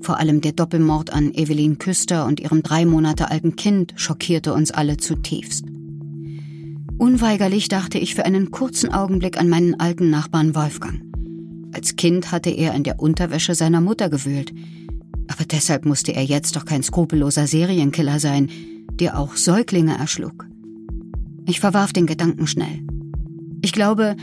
Vor 0.00 0.18
allem 0.18 0.40
der 0.40 0.52
Doppelmord 0.52 1.12
an 1.12 1.32
Evelyn 1.34 1.78
Küster 1.78 2.24
und 2.24 2.40
ihrem 2.40 2.62
drei 2.62 2.86
Monate 2.86 3.30
alten 3.30 3.56
Kind 3.56 3.92
schockierte 3.96 4.52
uns 4.54 4.70
alle 4.70 4.96
zutiefst. 4.96 5.64
Unweigerlich 6.98 7.68
dachte 7.68 7.96
ich 7.98 8.16
für 8.16 8.24
einen 8.24 8.50
kurzen 8.50 8.92
Augenblick 8.92 9.38
an 9.38 9.48
meinen 9.48 9.78
alten 9.78 10.11
Nachbarn 10.11 10.56
Wolfgang. 10.56 11.00
Als 11.72 11.94
Kind 11.94 12.32
hatte 12.32 12.50
er 12.50 12.74
in 12.74 12.82
der 12.82 12.98
Unterwäsche 12.98 13.54
seiner 13.54 13.80
Mutter 13.80 14.11
gewühlt. 14.11 14.52
Aber 15.28 15.44
deshalb 15.44 15.84
musste 15.84 16.12
er 16.12 16.24
jetzt 16.24 16.56
doch 16.56 16.64
kein 16.64 16.82
skrupelloser 16.82 17.46
Serienkiller 17.46 18.18
sein, 18.18 18.50
der 18.94 19.16
auch 19.16 19.37
Säuglinge 19.37 19.96
erschlug. 19.96 20.48
Ich 21.46 21.61
verwarf 21.61 21.92
den 21.92 22.06
Gedanken 22.06 22.48
schnell. 22.48 22.80
Ich 23.62 23.72
glaube, 23.72 24.16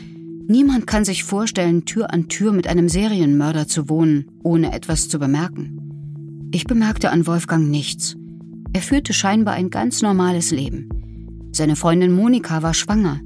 niemand 0.47 0.85
kann 0.85 1.05
sich 1.05 1.23
vorstellen, 1.23 1.85
Tür 1.85 2.13
an 2.13 2.27
Tür 2.27 2.51
mit 2.51 2.67
einem 2.67 2.89
Serienmörder 2.89 3.69
zu 3.69 3.87
wohnen, 3.87 4.25
ohne 4.43 4.73
etwas 4.73 5.07
zu 5.07 5.17
bemerken. 5.17 6.49
Ich 6.51 6.65
bemerkte 6.65 7.09
an 7.09 7.25
Wolfgang 7.25 7.69
nichts. 7.69 8.17
Er 8.73 8.81
führte 8.81 9.13
scheinbar 9.13 9.53
ein 9.53 9.69
ganz 9.69 10.01
normales 10.01 10.51
Leben. 10.51 10.89
Seine 11.55 11.77
Freundin 11.77 12.11
Monika 12.11 12.63
war 12.63 12.73
schwanger. 12.73 13.21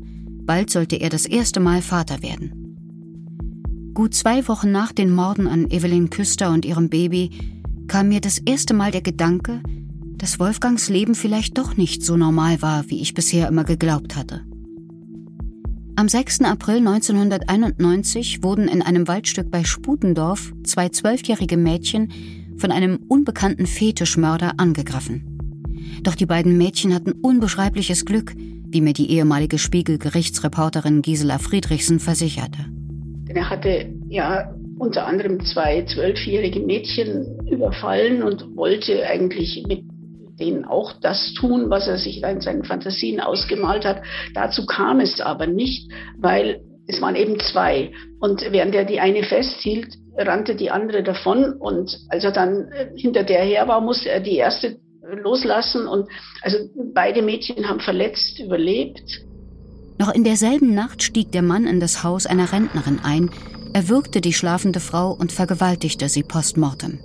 Bald 0.45 0.69
sollte 0.69 0.97
er 0.97 1.09
das 1.09 1.25
erste 1.25 1.59
Mal 1.59 1.81
Vater 1.81 2.21
werden. 2.21 3.91
Gut 3.95 4.13
zwei 4.13 4.47
Wochen 4.47 4.71
nach 4.71 4.91
den 4.91 5.09
Morden 5.09 5.47
an 5.47 5.71
Evelyn 5.71 6.11
Küster 6.11 6.51
und 6.51 6.63
ihrem 6.63 6.89
Baby 6.89 7.31
kam 7.87 8.09
mir 8.09 8.21
das 8.21 8.37
erste 8.37 8.75
Mal 8.75 8.91
der 8.91 9.01
Gedanke, 9.01 9.63
dass 10.19 10.39
Wolfgangs 10.39 10.89
Leben 10.89 11.15
vielleicht 11.15 11.57
doch 11.57 11.75
nicht 11.75 12.03
so 12.03 12.17
normal 12.17 12.61
war, 12.61 12.87
wie 12.91 13.01
ich 13.01 13.15
bisher 13.15 13.47
immer 13.47 13.63
geglaubt 13.63 14.15
hatte. 14.15 14.41
Am 15.95 16.07
6. 16.07 16.41
April 16.41 16.87
1991 16.87 18.43
wurden 18.43 18.67
in 18.67 18.83
einem 18.83 19.07
Waldstück 19.07 19.49
bei 19.49 19.63
Sputendorf 19.63 20.53
zwei 20.63 20.89
zwölfjährige 20.89 21.57
Mädchen 21.57 22.11
von 22.57 22.71
einem 22.71 22.99
unbekannten 23.07 23.65
Fetischmörder 23.65 24.53
angegriffen. 24.57 25.28
Doch 26.03 26.15
die 26.15 26.25
beiden 26.25 26.57
Mädchen 26.57 26.93
hatten 26.93 27.11
unbeschreibliches 27.11 28.05
Glück, 28.05 28.33
wie 28.37 28.81
mir 28.81 28.93
die 28.93 29.11
ehemalige 29.11 29.57
Spiegel-Gerichtsreporterin 29.57 31.01
Gisela 31.01 31.39
Friedrichsen 31.39 31.99
versicherte. 31.99 32.65
Er 33.27 33.49
hatte 33.49 33.93
ja 34.07 34.53
unter 34.77 35.05
anderem 35.05 35.39
zwei 35.41 35.83
zwölfjährige 35.85 36.61
Mädchen 36.61 37.47
überfallen 37.47 38.23
und 38.23 38.55
wollte 38.55 39.05
eigentlich 39.05 39.63
mit 39.67 39.83
denen 40.39 40.65
auch 40.65 40.93
das 41.01 41.33
tun, 41.33 41.69
was 41.69 41.87
er 41.87 41.97
sich 41.97 42.23
in 42.23 42.41
seinen 42.41 42.63
Fantasien 42.63 43.19
ausgemalt 43.19 43.85
hat. 43.85 44.01
Dazu 44.33 44.65
kam 44.65 45.01
es 45.01 45.19
aber 45.19 45.47
nicht, 45.47 45.91
weil 46.17 46.61
es 46.87 47.01
waren 47.01 47.15
eben 47.15 47.39
zwei. 47.39 47.91
Und 48.19 48.41
während 48.51 48.73
er 48.73 48.85
die 48.85 48.99
eine 48.99 49.23
festhielt, 49.23 49.95
rannte 50.17 50.55
die 50.55 50.71
andere 50.71 51.03
davon. 51.03 51.53
Und 51.53 51.99
als 52.09 52.23
er 52.23 52.31
dann 52.31 52.69
hinter 52.95 53.23
der 53.23 53.43
her 53.43 53.67
war, 53.67 53.81
musste 53.81 54.09
er 54.09 54.21
die 54.21 54.37
erste 54.37 54.79
loslassen. 55.15 55.87
Und 55.87 56.07
also 56.41 56.57
beide 56.93 57.21
Mädchen 57.21 57.67
haben 57.67 57.79
verletzt 57.79 58.39
überlebt. 58.39 59.25
Noch 59.97 60.13
in 60.13 60.23
derselben 60.23 60.73
Nacht 60.73 61.03
stieg 61.03 61.31
der 61.31 61.41
Mann 61.41 61.65
in 61.65 61.79
das 61.79 62.03
Haus 62.03 62.25
einer 62.25 62.51
Rentnerin 62.51 62.99
ein, 63.03 63.29
erwürgte 63.73 64.21
die 64.21 64.33
schlafende 64.33 64.79
Frau 64.79 65.11
und 65.11 65.31
vergewaltigte 65.31 66.09
sie 66.09 66.23
postmortem. 66.23 66.99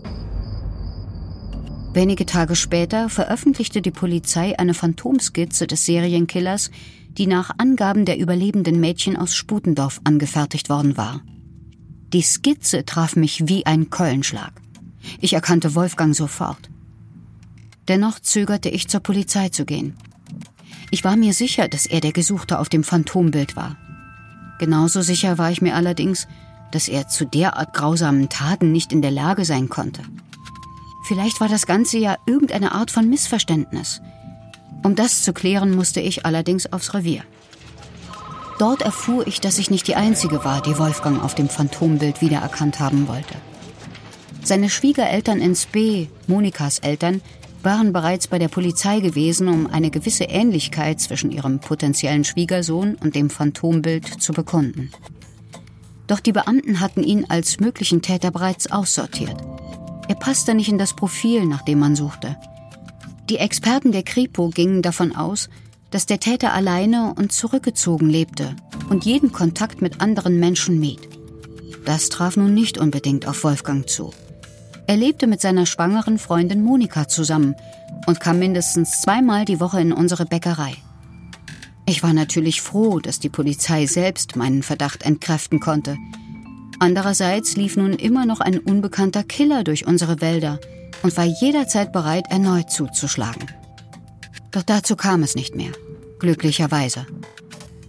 Wenige 1.92 2.26
Tage 2.26 2.56
später 2.56 3.08
veröffentlichte 3.08 3.80
die 3.80 3.90
Polizei 3.90 4.58
eine 4.58 4.74
Phantomskizze 4.74 5.66
des 5.66 5.86
Serienkillers, 5.86 6.70
die 7.08 7.28
nach 7.28 7.50
Angaben 7.58 8.04
der 8.04 8.18
überlebenden 8.18 8.80
Mädchen 8.80 9.16
aus 9.16 9.34
Sputendorf 9.34 10.00
angefertigt 10.02 10.68
worden 10.68 10.96
war. 10.96 11.22
Die 12.12 12.22
Skizze 12.22 12.84
traf 12.84 13.16
mich 13.16 13.48
wie 13.48 13.66
ein 13.66 13.90
Keulenschlag. 13.90 14.52
Ich 15.20 15.34
erkannte 15.34 15.74
Wolfgang 15.74 16.14
sofort. 16.14 16.70
Dennoch 17.88 18.18
zögerte 18.20 18.68
ich 18.68 18.88
zur 18.88 19.00
Polizei 19.00 19.50
zu 19.50 19.64
gehen. 19.64 19.96
Ich 20.90 21.04
war 21.04 21.16
mir 21.16 21.32
sicher, 21.34 21.68
dass 21.68 21.86
er 21.86 22.00
der 22.00 22.12
Gesuchte 22.12 22.58
auf 22.58 22.68
dem 22.68 22.84
Phantombild 22.84 23.56
war. 23.56 23.76
Genauso 24.58 25.02
sicher 25.02 25.38
war 25.38 25.50
ich 25.50 25.60
mir 25.60 25.74
allerdings, 25.74 26.26
dass 26.70 26.88
er 26.88 27.08
zu 27.08 27.24
derart 27.24 27.74
grausamen 27.74 28.28
Taten 28.28 28.72
nicht 28.72 28.92
in 28.92 29.02
der 29.02 29.10
Lage 29.10 29.44
sein 29.44 29.68
konnte. 29.68 30.02
Vielleicht 31.06 31.40
war 31.40 31.48
das 31.48 31.66
Ganze 31.66 31.98
ja 31.98 32.16
irgendeine 32.26 32.72
Art 32.72 32.90
von 32.90 33.08
Missverständnis. 33.08 34.00
Um 34.82 34.94
das 34.94 35.22
zu 35.22 35.32
klären, 35.32 35.74
musste 35.74 36.00
ich 36.00 36.24
allerdings 36.24 36.72
aufs 36.72 36.94
Revier. 36.94 37.22
Dort 38.58 38.82
erfuhr 38.82 39.26
ich, 39.26 39.40
dass 39.40 39.58
ich 39.58 39.70
nicht 39.70 39.88
die 39.88 39.96
Einzige 39.96 40.44
war, 40.44 40.62
die 40.62 40.78
Wolfgang 40.78 41.22
auf 41.22 41.34
dem 41.34 41.48
Phantombild 41.48 42.20
wiedererkannt 42.20 42.80
haben 42.80 43.08
wollte. 43.08 43.34
Seine 44.42 44.70
Schwiegereltern 44.70 45.40
in 45.40 45.56
Spee, 45.56 46.08
Monikas 46.26 46.78
Eltern, 46.78 47.20
waren 47.64 47.92
bereits 47.92 48.26
bei 48.26 48.38
der 48.38 48.48
Polizei 48.48 49.00
gewesen, 49.00 49.48
um 49.48 49.66
eine 49.66 49.90
gewisse 49.90 50.24
Ähnlichkeit 50.24 51.00
zwischen 51.00 51.30
ihrem 51.30 51.60
potenziellen 51.60 52.24
Schwiegersohn 52.24 52.96
und 52.96 53.14
dem 53.14 53.30
Phantombild 53.30 54.20
zu 54.20 54.32
bekunden. 54.32 54.90
Doch 56.06 56.20
die 56.20 56.32
Beamten 56.32 56.80
hatten 56.80 57.02
ihn 57.02 57.24
als 57.28 57.60
möglichen 57.60 58.02
Täter 58.02 58.30
bereits 58.30 58.70
aussortiert. 58.70 59.36
Er 60.08 60.14
passte 60.14 60.54
nicht 60.54 60.68
in 60.68 60.78
das 60.78 60.94
Profil, 60.94 61.46
nach 61.46 61.62
dem 61.62 61.78
man 61.78 61.96
suchte. 61.96 62.36
Die 63.30 63.38
Experten 63.38 63.90
der 63.90 64.02
Kripo 64.02 64.50
gingen 64.50 64.82
davon 64.82 65.16
aus, 65.16 65.48
dass 65.90 66.04
der 66.04 66.20
Täter 66.20 66.52
alleine 66.52 67.14
und 67.16 67.32
zurückgezogen 67.32 68.10
lebte 68.10 68.54
und 68.90 69.06
jeden 69.06 69.32
Kontakt 69.32 69.80
mit 69.80 70.00
anderen 70.02 70.38
Menschen 70.38 70.78
mied. 70.78 71.08
Das 71.86 72.08
traf 72.08 72.36
nun 72.36 72.52
nicht 72.52 72.78
unbedingt 72.78 73.26
auf 73.26 73.44
Wolfgang 73.44 73.88
zu. 73.88 74.12
Er 74.86 74.96
lebte 74.96 75.26
mit 75.26 75.40
seiner 75.40 75.66
schwangeren 75.66 76.18
Freundin 76.18 76.62
Monika 76.62 77.08
zusammen 77.08 77.54
und 78.06 78.20
kam 78.20 78.38
mindestens 78.38 79.00
zweimal 79.00 79.44
die 79.44 79.60
Woche 79.60 79.80
in 79.80 79.92
unsere 79.92 80.26
Bäckerei. 80.26 80.76
Ich 81.86 82.02
war 82.02 82.12
natürlich 82.12 82.60
froh, 82.60 82.98
dass 82.98 83.18
die 83.18 83.28
Polizei 83.28 83.86
selbst 83.86 84.36
meinen 84.36 84.62
Verdacht 84.62 85.02
entkräften 85.02 85.60
konnte. 85.60 85.96
Andererseits 86.78 87.56
lief 87.56 87.76
nun 87.76 87.92
immer 87.92 88.26
noch 88.26 88.40
ein 88.40 88.58
unbekannter 88.58 89.22
Killer 89.22 89.64
durch 89.64 89.86
unsere 89.86 90.20
Wälder 90.20 90.60
und 91.02 91.16
war 91.16 91.24
jederzeit 91.24 91.92
bereit, 91.92 92.26
erneut 92.30 92.70
zuzuschlagen. 92.70 93.46
Doch 94.50 94.62
dazu 94.62 94.96
kam 94.96 95.22
es 95.22 95.34
nicht 95.34 95.54
mehr, 95.54 95.72
glücklicherweise. 96.18 97.06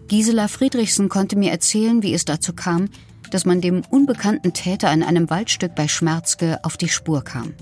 Gisela 0.07 0.47
Friedrichsen 0.47 1.09
konnte 1.09 1.35
mir 1.35 1.51
erzählen, 1.51 2.03
wie 2.03 2.13
es 2.13 2.25
dazu 2.25 2.53
kam, 2.53 2.89
dass 3.35 3.45
man 3.45 3.59
dem 3.59 3.81
unbekannten 3.89 4.53
Täter 4.53 4.93
in 4.93 5.03
einem 5.03 5.29
Waldstück 5.29 5.75
bei 5.75 5.89
Schmerzke 5.89 6.57
auf 6.63 6.77
die 6.77 6.87
Spur 6.87 7.21
kam. 7.21 7.53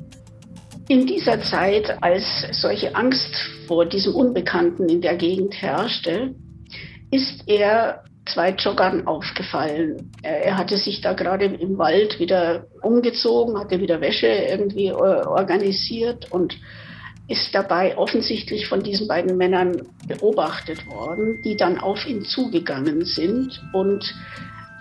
In 0.87 1.07
dieser 1.07 1.41
Zeit, 1.41 1.97
als 2.03 2.23
solche 2.51 2.93
Angst 2.93 3.35
vor 3.65 3.83
diesem 3.87 4.13
Unbekannten 4.13 4.87
in 4.87 5.01
der 5.01 5.15
Gegend 5.15 5.59
herrschte, 5.59 6.35
ist 7.09 7.47
er 7.47 8.03
zwei 8.31 8.51
Joggern 8.51 9.07
aufgefallen. 9.07 10.11
Er 10.21 10.59
hatte 10.59 10.77
sich 10.77 11.01
da 11.01 11.13
gerade 11.13 11.45
im 11.45 11.79
Wald 11.79 12.19
wieder 12.19 12.67
umgezogen, 12.83 13.57
hatte 13.57 13.81
wieder 13.81 13.99
Wäsche 13.99 14.27
irgendwie 14.27 14.89
äh, 14.89 14.91
organisiert 14.91 16.31
und 16.31 16.55
ist 17.27 17.49
dabei 17.55 17.97
offensichtlich 17.97 18.67
von 18.67 18.83
diesen 18.83 19.07
beiden 19.07 19.37
Männern 19.37 19.87
beobachtet 20.07 20.85
worden, 20.85 21.41
die 21.41 21.57
dann 21.57 21.79
auf 21.79 22.05
ihn 22.05 22.25
zugegangen 22.25 23.05
sind 23.05 23.59
und 23.73 24.13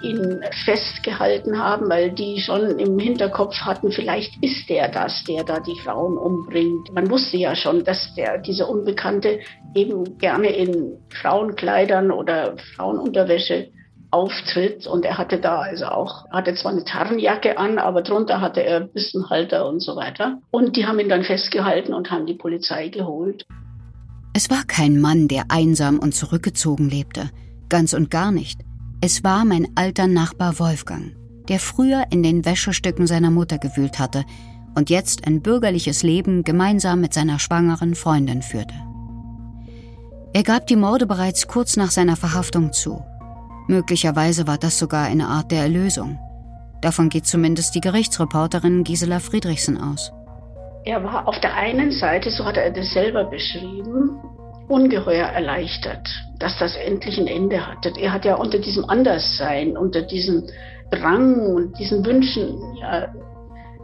ihn 0.02 0.40
festgehalten 0.64 1.58
haben, 1.58 1.88
weil 1.88 2.10
die 2.10 2.40
schon 2.40 2.78
im 2.78 2.98
Hinterkopf 2.98 3.54
hatten, 3.60 3.92
vielleicht 3.92 4.42
ist 4.42 4.68
der 4.68 4.88
das, 4.88 5.24
der 5.24 5.44
da 5.44 5.60
die 5.60 5.78
Frauen 5.84 6.18
umbringt. 6.18 6.92
Man 6.92 7.10
wusste 7.10 7.36
ja 7.36 7.54
schon, 7.54 7.84
dass 7.84 8.14
der, 8.14 8.38
dieser 8.38 8.68
Unbekannte 8.68 9.40
eben 9.74 10.18
gerne 10.18 10.48
in 10.48 10.98
Frauenkleidern 11.20 12.10
oder 12.10 12.56
Frauenunterwäsche 12.76 13.68
auftritt 14.12 14.86
und 14.86 15.06
er 15.06 15.16
hatte 15.16 15.38
da 15.38 15.60
also 15.60 15.86
auch, 15.86 16.30
hatte 16.30 16.54
zwar 16.54 16.72
eine 16.72 16.84
Tarnjacke 16.84 17.56
an, 17.56 17.78
aber 17.78 18.02
drunter 18.02 18.40
hatte 18.40 18.62
er 18.62 18.80
Bissenhalter 18.80 19.66
und 19.66 19.80
so 19.80 19.96
weiter. 19.96 20.38
Und 20.50 20.76
die 20.76 20.86
haben 20.86 21.00
ihn 21.00 21.08
dann 21.08 21.24
festgehalten 21.24 21.94
und 21.94 22.10
haben 22.10 22.26
die 22.26 22.34
Polizei 22.34 22.88
geholt. 22.88 23.46
Es 24.34 24.50
war 24.50 24.64
kein 24.66 25.00
Mann, 25.00 25.28
der 25.28 25.44
einsam 25.48 25.98
und 25.98 26.14
zurückgezogen 26.14 26.88
lebte. 26.88 27.30
Ganz 27.68 27.94
und 27.94 28.10
gar 28.10 28.32
nicht. 28.32 28.60
Es 29.04 29.24
war 29.24 29.44
mein 29.44 29.66
alter 29.74 30.06
Nachbar 30.06 30.60
Wolfgang, 30.60 31.16
der 31.48 31.58
früher 31.58 32.04
in 32.10 32.22
den 32.22 32.44
Wäschestücken 32.44 33.08
seiner 33.08 33.32
Mutter 33.32 33.58
gewühlt 33.58 33.98
hatte 33.98 34.24
und 34.76 34.90
jetzt 34.90 35.26
ein 35.26 35.42
bürgerliches 35.42 36.04
Leben 36.04 36.44
gemeinsam 36.44 37.00
mit 37.00 37.12
seiner 37.12 37.40
schwangeren 37.40 37.96
Freundin 37.96 38.42
führte. 38.42 38.76
Er 40.32 40.44
gab 40.44 40.68
die 40.68 40.76
Morde 40.76 41.08
bereits 41.08 41.48
kurz 41.48 41.76
nach 41.76 41.90
seiner 41.90 42.14
Verhaftung 42.14 42.72
zu. 42.72 43.02
Möglicherweise 43.66 44.46
war 44.46 44.56
das 44.56 44.78
sogar 44.78 45.06
eine 45.06 45.26
Art 45.26 45.50
der 45.50 45.62
Erlösung. 45.62 46.20
Davon 46.80 47.08
geht 47.08 47.26
zumindest 47.26 47.74
die 47.74 47.80
Gerichtsreporterin 47.80 48.84
Gisela 48.84 49.18
Friedrichsen 49.18 49.80
aus. 49.80 50.12
Er 50.84 51.02
war 51.02 51.26
auf 51.26 51.40
der 51.40 51.54
einen 51.56 51.90
Seite, 51.90 52.30
so 52.30 52.44
hat 52.44 52.56
er 52.56 52.70
das 52.70 52.92
selber 52.92 53.24
beschrieben, 53.24 54.10
ungeheuer 54.72 55.26
erleichtert, 55.26 56.08
dass 56.38 56.58
das 56.58 56.76
endlich 56.76 57.18
ein 57.18 57.26
Ende 57.26 57.66
hatte. 57.66 57.92
Er 58.00 58.12
hat 58.12 58.24
ja 58.24 58.36
unter 58.36 58.58
diesem 58.58 58.88
Anderssein, 58.88 59.76
unter 59.76 60.02
diesem 60.02 60.48
Drang 60.90 61.54
und 61.54 61.78
diesen 61.78 62.04
Wünschen, 62.04 62.58
ja, 62.80 63.08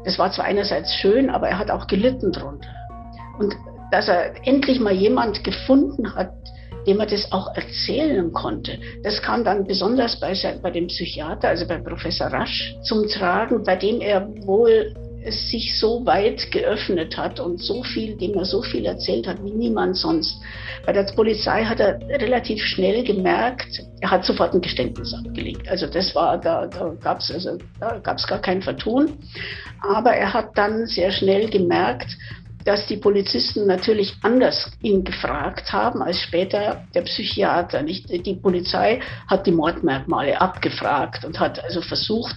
das 0.04 0.18
war 0.18 0.32
zwar 0.32 0.46
einerseits 0.46 0.94
schön, 0.94 1.28
aber 1.30 1.48
er 1.48 1.58
hat 1.58 1.70
auch 1.70 1.86
gelitten 1.86 2.32
drunter. 2.32 2.70
Und 3.38 3.54
dass 3.90 4.08
er 4.08 4.46
endlich 4.46 4.80
mal 4.80 4.92
jemand 4.92 5.44
gefunden 5.44 6.14
hat, 6.14 6.32
dem 6.86 7.00
er 7.00 7.06
das 7.06 7.30
auch 7.32 7.54
erzählen 7.54 8.32
konnte. 8.32 8.78
Das 9.02 9.20
kam 9.20 9.44
dann 9.44 9.66
besonders 9.66 10.18
bei, 10.20 10.32
bei 10.62 10.70
dem 10.70 10.86
Psychiater, 10.86 11.48
also 11.48 11.66
bei 11.66 11.78
Professor 11.78 12.28
Rasch, 12.28 12.74
zum 12.82 13.06
Tragen, 13.08 13.62
bei 13.62 13.76
dem 13.76 14.00
er 14.00 14.26
wohl 14.46 14.94
es 15.22 15.50
sich 15.50 15.78
so 15.78 16.04
weit 16.06 16.50
geöffnet 16.50 17.16
hat 17.16 17.40
und 17.40 17.60
so 17.60 17.82
viel, 17.82 18.16
dem 18.16 18.34
er 18.34 18.44
so 18.44 18.62
viel 18.62 18.86
erzählt 18.86 19.26
hat 19.26 19.42
wie 19.44 19.50
niemand 19.50 19.96
sonst. 19.96 20.40
Bei 20.86 20.92
der 20.92 21.04
Polizei 21.14 21.64
hat 21.64 21.80
er 21.80 21.98
relativ 22.08 22.62
schnell 22.62 23.04
gemerkt, 23.04 23.82
er 24.00 24.10
hat 24.10 24.24
sofort 24.24 24.54
ein 24.54 24.60
Geständnis 24.60 25.12
abgelegt. 25.12 25.68
Also 25.68 25.86
das 25.86 26.14
war, 26.14 26.38
da, 26.38 26.66
da 26.66 26.94
gab 27.00 27.20
es 27.20 27.30
also, 27.30 27.58
gar 27.80 28.38
kein 28.40 28.62
Vertun. 28.62 29.18
Aber 29.80 30.12
er 30.12 30.32
hat 30.32 30.56
dann 30.56 30.86
sehr 30.86 31.10
schnell 31.10 31.48
gemerkt, 31.48 32.16
dass 32.64 32.86
die 32.86 32.96
Polizisten 32.96 33.66
natürlich 33.66 34.14
anders 34.22 34.70
ihn 34.82 35.02
gefragt 35.02 35.72
haben 35.72 36.02
als 36.02 36.20
später 36.20 36.84
der 36.94 37.02
Psychiater. 37.02 37.82
Nicht? 37.82 38.10
Die 38.10 38.34
Polizei 38.34 39.00
hat 39.26 39.46
die 39.46 39.52
Mordmerkmale 39.52 40.38
abgefragt 40.40 41.24
und 41.24 41.40
hat 41.40 41.62
also 41.64 41.80
versucht, 41.80 42.36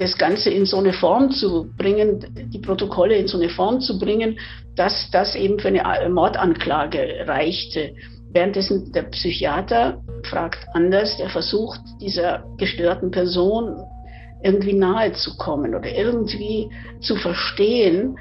das 0.00 0.16
Ganze 0.16 0.48
in 0.48 0.64
so 0.64 0.78
eine 0.78 0.94
Form 0.94 1.30
zu 1.30 1.70
bringen, 1.76 2.24
die 2.50 2.58
Protokolle 2.58 3.16
in 3.16 3.28
so 3.28 3.38
eine 3.38 3.50
Form 3.50 3.80
zu 3.80 3.98
bringen, 3.98 4.38
dass 4.74 5.10
das 5.12 5.34
eben 5.34 5.58
für 5.58 5.68
eine 5.68 6.08
Mordanklage 6.08 7.26
reichte. 7.26 7.94
Währenddessen 8.32 8.92
der 8.92 9.02
Psychiater 9.02 10.00
fragt 10.24 10.66
anders, 10.72 11.18
der 11.18 11.28
versucht, 11.28 11.80
dieser 12.00 12.44
gestörten 12.56 13.10
Person 13.10 13.76
irgendwie 14.42 14.72
nahe 14.72 15.12
zu 15.12 15.36
kommen 15.36 15.74
oder 15.74 15.94
irgendwie 15.94 16.70
zu 17.02 17.16
verstehen, 17.16 18.16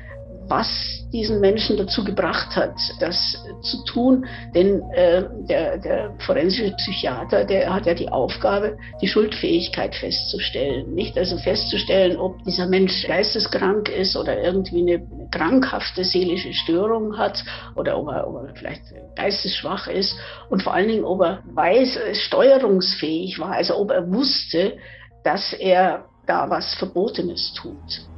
was 0.50 0.68
diesen 1.14 1.40
Menschen 1.40 1.78
dazu 1.78 2.04
gebracht 2.04 2.56
hat, 2.56 2.76
das 3.00 3.38
zu 3.62 3.84
tun. 3.86 4.26
Denn 4.54 4.82
äh, 4.92 5.24
der, 5.48 5.78
der 5.78 6.14
forensische 6.20 6.72
Psychiater, 6.76 7.46
der 7.46 7.74
hat 7.74 7.86
ja 7.86 7.94
die 7.94 8.10
Aufgabe, 8.10 8.78
die 9.02 9.08
Schuldfähigkeit 9.08 9.96
festzustellen. 9.96 10.94
Nicht 10.94 11.18
also 11.18 11.38
festzustellen, 11.38 12.18
ob 12.18 12.44
dieser 12.44 12.68
Mensch 12.68 13.08
geisteskrank 13.08 13.90
ist 13.90 14.16
oder 14.16 14.42
irgendwie 14.42 14.82
eine 14.82 15.08
krankhafte 15.32 16.04
seelische 16.04 16.54
Störung 16.54 17.18
hat 17.18 17.44
oder 17.76 17.98
ob 17.98 18.10
er, 18.10 18.28
ob 18.28 18.48
er 18.48 18.56
vielleicht 18.56 18.82
geistesschwach 19.16 19.88
ist 19.88 20.16
und 20.50 20.64
vor 20.64 20.74
allen 20.74 20.88
Dingen, 20.88 21.04
ob 21.04 21.22
er 21.22 21.44
weiß, 21.54 22.00
steuerungsfähig 22.26 23.40
war, 23.40 23.52
also 23.52 23.78
ob 23.78 23.92
er 23.92 24.12
wusste, 24.12 24.78
dass 25.24 25.54
er 25.54 26.06
da 26.26 26.50
was 26.50 26.76
Verbotenes 26.76 27.54
tut. 27.54 28.10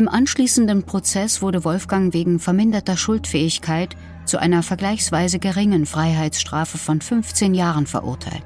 Im 0.00 0.08
anschließenden 0.08 0.84
Prozess 0.84 1.42
wurde 1.42 1.62
Wolfgang 1.62 2.14
wegen 2.14 2.38
verminderter 2.38 2.96
Schuldfähigkeit 2.96 3.96
zu 4.24 4.38
einer 4.38 4.62
vergleichsweise 4.62 5.38
geringen 5.38 5.84
Freiheitsstrafe 5.84 6.78
von 6.78 7.02
15 7.02 7.52
Jahren 7.52 7.86
verurteilt. 7.86 8.44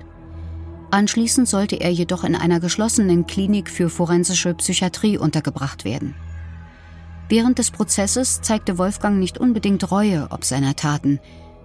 Anschließend 0.90 1.46
sollte 1.46 1.76
er 1.76 1.92
jedoch 1.92 2.24
in 2.24 2.34
einer 2.34 2.58
geschlossenen 2.58 3.28
Klinik 3.28 3.70
für 3.70 3.88
forensische 3.88 4.52
Psychiatrie 4.54 5.16
untergebracht 5.16 5.84
werden. 5.84 6.16
Während 7.28 7.60
des 7.60 7.70
Prozesses 7.70 8.42
zeigte 8.42 8.76
Wolfgang 8.76 9.20
nicht 9.20 9.38
unbedingt 9.38 9.92
Reue 9.92 10.26
ob 10.30 10.44
seiner 10.44 10.74
Taten, 10.74 11.20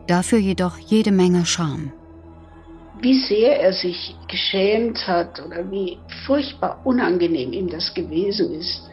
dafür 0.06 0.38
jedoch 0.38 0.78
jede 0.78 1.12
Menge 1.12 1.48
Scham. 1.48 1.92
Wie 3.02 3.20
sehr 3.22 3.60
er 3.60 3.74
sich 3.74 4.16
geschämt 4.28 5.08
hat 5.08 5.44
oder 5.44 5.72
wie 5.72 5.98
furchtbar 6.28 6.80
unangenehm 6.84 7.54
ihm 7.54 7.70
das 7.70 7.92
gewesen 7.96 8.52
ist, 8.54 8.89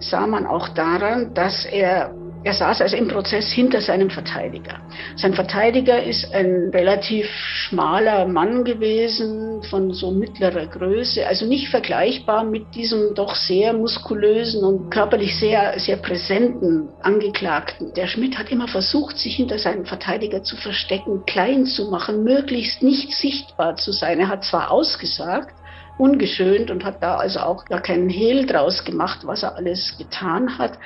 sah 0.00 0.26
man 0.26 0.46
auch 0.46 0.68
daran, 0.70 1.34
dass 1.34 1.64
er, 1.66 2.14
er 2.42 2.54
saß 2.54 2.80
also 2.80 2.96
im 2.96 3.08
Prozess 3.08 3.52
hinter 3.52 3.80
seinem 3.80 4.10
Verteidiger. 4.10 4.80
Sein 5.16 5.34
Verteidiger 5.34 6.02
ist 6.02 6.34
ein 6.34 6.70
relativ 6.72 7.26
schmaler 7.26 8.26
Mann 8.26 8.64
gewesen, 8.64 9.62
von 9.64 9.92
so 9.92 10.10
mittlerer 10.10 10.66
Größe, 10.66 11.26
also 11.26 11.46
nicht 11.46 11.68
vergleichbar 11.68 12.44
mit 12.44 12.74
diesem 12.74 13.14
doch 13.14 13.34
sehr 13.34 13.74
muskulösen 13.74 14.64
und 14.64 14.90
körperlich 14.90 15.38
sehr, 15.38 15.78
sehr 15.78 15.96
präsenten 15.96 16.88
Angeklagten. 17.02 17.92
Der 17.94 18.06
Schmidt 18.06 18.38
hat 18.38 18.50
immer 18.50 18.68
versucht, 18.68 19.18
sich 19.18 19.36
hinter 19.36 19.58
seinem 19.58 19.84
Verteidiger 19.84 20.42
zu 20.42 20.56
verstecken, 20.56 21.24
klein 21.26 21.66
zu 21.66 21.90
machen, 21.90 22.24
möglichst 22.24 22.82
nicht 22.82 23.12
sichtbar 23.12 23.76
zu 23.76 23.92
sein. 23.92 24.18
Er 24.18 24.28
hat 24.28 24.44
zwar 24.44 24.70
ausgesagt, 24.70 25.54
ungeschönt 26.00 26.70
und 26.70 26.84
hat 26.84 27.02
da 27.02 27.16
also 27.16 27.40
auch 27.40 27.64
gar 27.66 27.80
keinen 27.80 28.08
Hehl 28.08 28.46
draus 28.46 28.84
gemacht, 28.84 29.20
was 29.24 29.42
er 29.42 29.56
alles 29.56 29.94
getan 29.98 30.58
hat. 30.58 30.78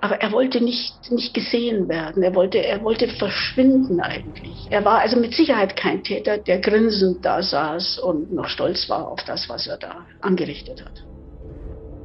Aber 0.00 0.22
er 0.22 0.32
wollte 0.32 0.62
nicht, 0.64 0.94
nicht 1.10 1.34
gesehen 1.34 1.88
werden. 1.88 2.22
Er 2.22 2.34
wollte, 2.34 2.64
er 2.64 2.82
wollte 2.82 3.06
verschwinden 3.08 4.00
eigentlich. 4.00 4.66
Er 4.70 4.82
war 4.84 5.00
also 5.00 5.18
mit 5.18 5.34
Sicherheit 5.34 5.76
kein 5.76 6.02
Täter, 6.02 6.38
der 6.38 6.60
grinsend 6.60 7.22
da 7.22 7.42
saß 7.42 7.98
und 7.98 8.32
noch 8.32 8.48
stolz 8.48 8.88
war 8.88 9.08
auf 9.08 9.22
das, 9.26 9.48
was 9.48 9.66
er 9.66 9.76
da 9.76 10.06
angerichtet 10.22 10.82
hat. 10.82 11.04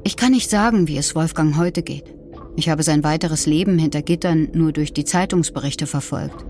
Ich 0.04 0.18
kann 0.18 0.32
nicht 0.32 0.50
sagen, 0.50 0.88
wie 0.88 0.98
es 0.98 1.16
Wolfgang 1.16 1.58
heute 1.58 1.84
geht. 1.84 2.14
Ich 2.58 2.70
habe 2.70 2.84
sein 2.84 3.04
weiteres 3.04 3.46
Leben 3.46 3.78
hinter 3.78 4.02
Gittern 4.02 4.50
nur 4.54 4.72
durch 4.72 4.92
die 4.94 5.06
Zeitungsberichte 5.06 5.88
verfolgt. 5.88 6.46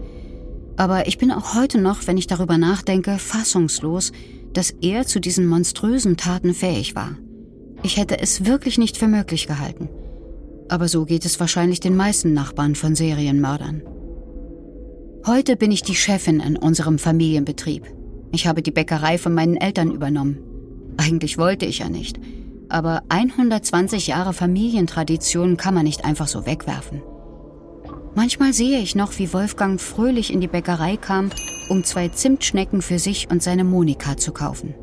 Aber 0.77 1.07
ich 1.07 1.17
bin 1.17 1.31
auch 1.31 1.55
heute 1.55 1.79
noch, 1.79 2.07
wenn 2.07 2.17
ich 2.17 2.27
darüber 2.27 2.57
nachdenke, 2.57 3.17
fassungslos, 3.17 4.11
dass 4.55 4.71
er 4.81 5.05
zu 5.05 5.19
diesen 5.19 5.47
monströsen 5.47 6.17
Taten 6.17 6.53
fähig 6.53 6.95
war. 6.95 7.17
Ich 7.83 7.97
hätte 7.97 8.19
es 8.19 8.45
wirklich 8.45 8.77
nicht 8.77 8.97
für 8.97 9.07
möglich 9.07 9.47
gehalten. 9.47 9.89
Aber 10.69 10.87
so 10.87 11.05
geht 11.05 11.25
es 11.25 11.39
wahrscheinlich 11.39 11.79
den 11.79 11.95
meisten 11.95 12.33
Nachbarn 12.33 12.73
von 12.73 12.95
Serienmördern. 12.95 13.83
Heute 15.27 15.55
bin 15.55 15.71
ich 15.71 15.83
die 15.83 15.95
Chefin 15.95 16.39
in 16.39 16.57
unserem 16.57 16.97
Familienbetrieb. 16.97 17.83
Ich 18.31 18.47
habe 18.47 18.61
die 18.61 18.71
Bäckerei 18.71 19.17
von 19.17 19.33
meinen 19.33 19.57
Eltern 19.57 19.91
übernommen. 19.91 20.39
Eigentlich 20.97 21.37
wollte 21.37 21.65
ich 21.65 21.79
ja 21.79 21.89
nicht. 21.89 22.19
Aber 22.69 23.03
120 23.09 24.07
Jahre 24.07 24.33
Familientradition 24.33 25.57
kann 25.57 25.73
man 25.73 25.83
nicht 25.83 26.05
einfach 26.05 26.27
so 26.27 26.45
wegwerfen. 26.45 27.01
Manchmal 28.15 28.53
sehe 28.53 28.79
ich 28.79 28.95
noch, 28.95 29.19
wie 29.19 29.33
Wolfgang 29.33 29.79
fröhlich 29.79 30.33
in 30.33 30.41
die 30.41 30.47
Bäckerei 30.47 30.97
kam, 30.97 31.29
um 31.69 31.83
zwei 31.83 32.09
Zimtschnecken 32.09 32.81
für 32.81 32.99
sich 32.99 33.29
und 33.29 33.43
seine 33.43 33.63
Monika 33.63 34.17
zu 34.17 34.31
kaufen. 34.31 34.73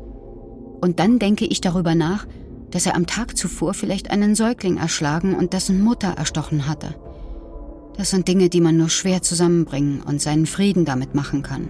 Und 0.81 0.99
dann 0.99 1.19
denke 1.19 1.45
ich 1.45 1.61
darüber 1.61 1.95
nach, 1.95 2.25
dass 2.71 2.85
er 2.85 2.95
am 2.95 3.05
Tag 3.05 3.37
zuvor 3.37 3.73
vielleicht 3.73 4.11
einen 4.11 4.35
Säugling 4.35 4.77
erschlagen 4.77 5.35
und 5.35 5.53
dessen 5.53 5.81
Mutter 5.81 6.09
erstochen 6.17 6.67
hatte. 6.67 6.95
Das 7.95 8.09
sind 8.09 8.27
Dinge, 8.27 8.49
die 8.49 8.61
man 8.61 8.77
nur 8.77 8.89
schwer 8.89 9.21
zusammenbringen 9.21 10.01
und 10.01 10.21
seinen 10.21 10.47
Frieden 10.47 10.83
damit 10.83 11.13
machen 11.13 11.43
kann. 11.43 11.69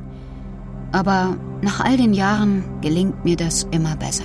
Aber 0.94 1.38
nach 1.62 1.82
all 1.82 1.98
den 1.98 2.14
Jahren 2.14 2.64
gelingt 2.82 3.26
mir 3.26 3.36
das 3.36 3.68
immer 3.72 3.96
besser. 3.98 4.24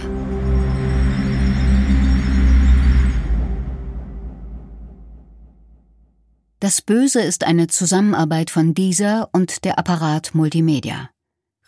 Das 6.60 6.82
Böse 6.82 7.20
ist 7.20 7.44
eine 7.44 7.68
Zusammenarbeit 7.68 8.50
von 8.50 8.74
dieser 8.74 9.28
und 9.32 9.64
der 9.64 9.78
Apparat 9.78 10.34
Multimedia. 10.34 11.08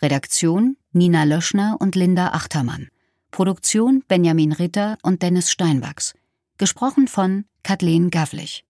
Redaktion 0.01 0.75
Nina 0.91 1.23
Löschner 1.23 1.77
und 1.79 1.95
Linda 1.95 2.31
Achtermann. 2.33 2.89
Produktion 3.31 4.03
Benjamin 4.09 4.51
Ritter 4.51 4.97
und 5.01 5.21
Dennis 5.21 5.49
Steinwachs. 5.49 6.13
Gesprochen 6.57 7.07
von 7.07 7.45
Kathleen 7.63 8.09
Gavlich. 8.09 8.59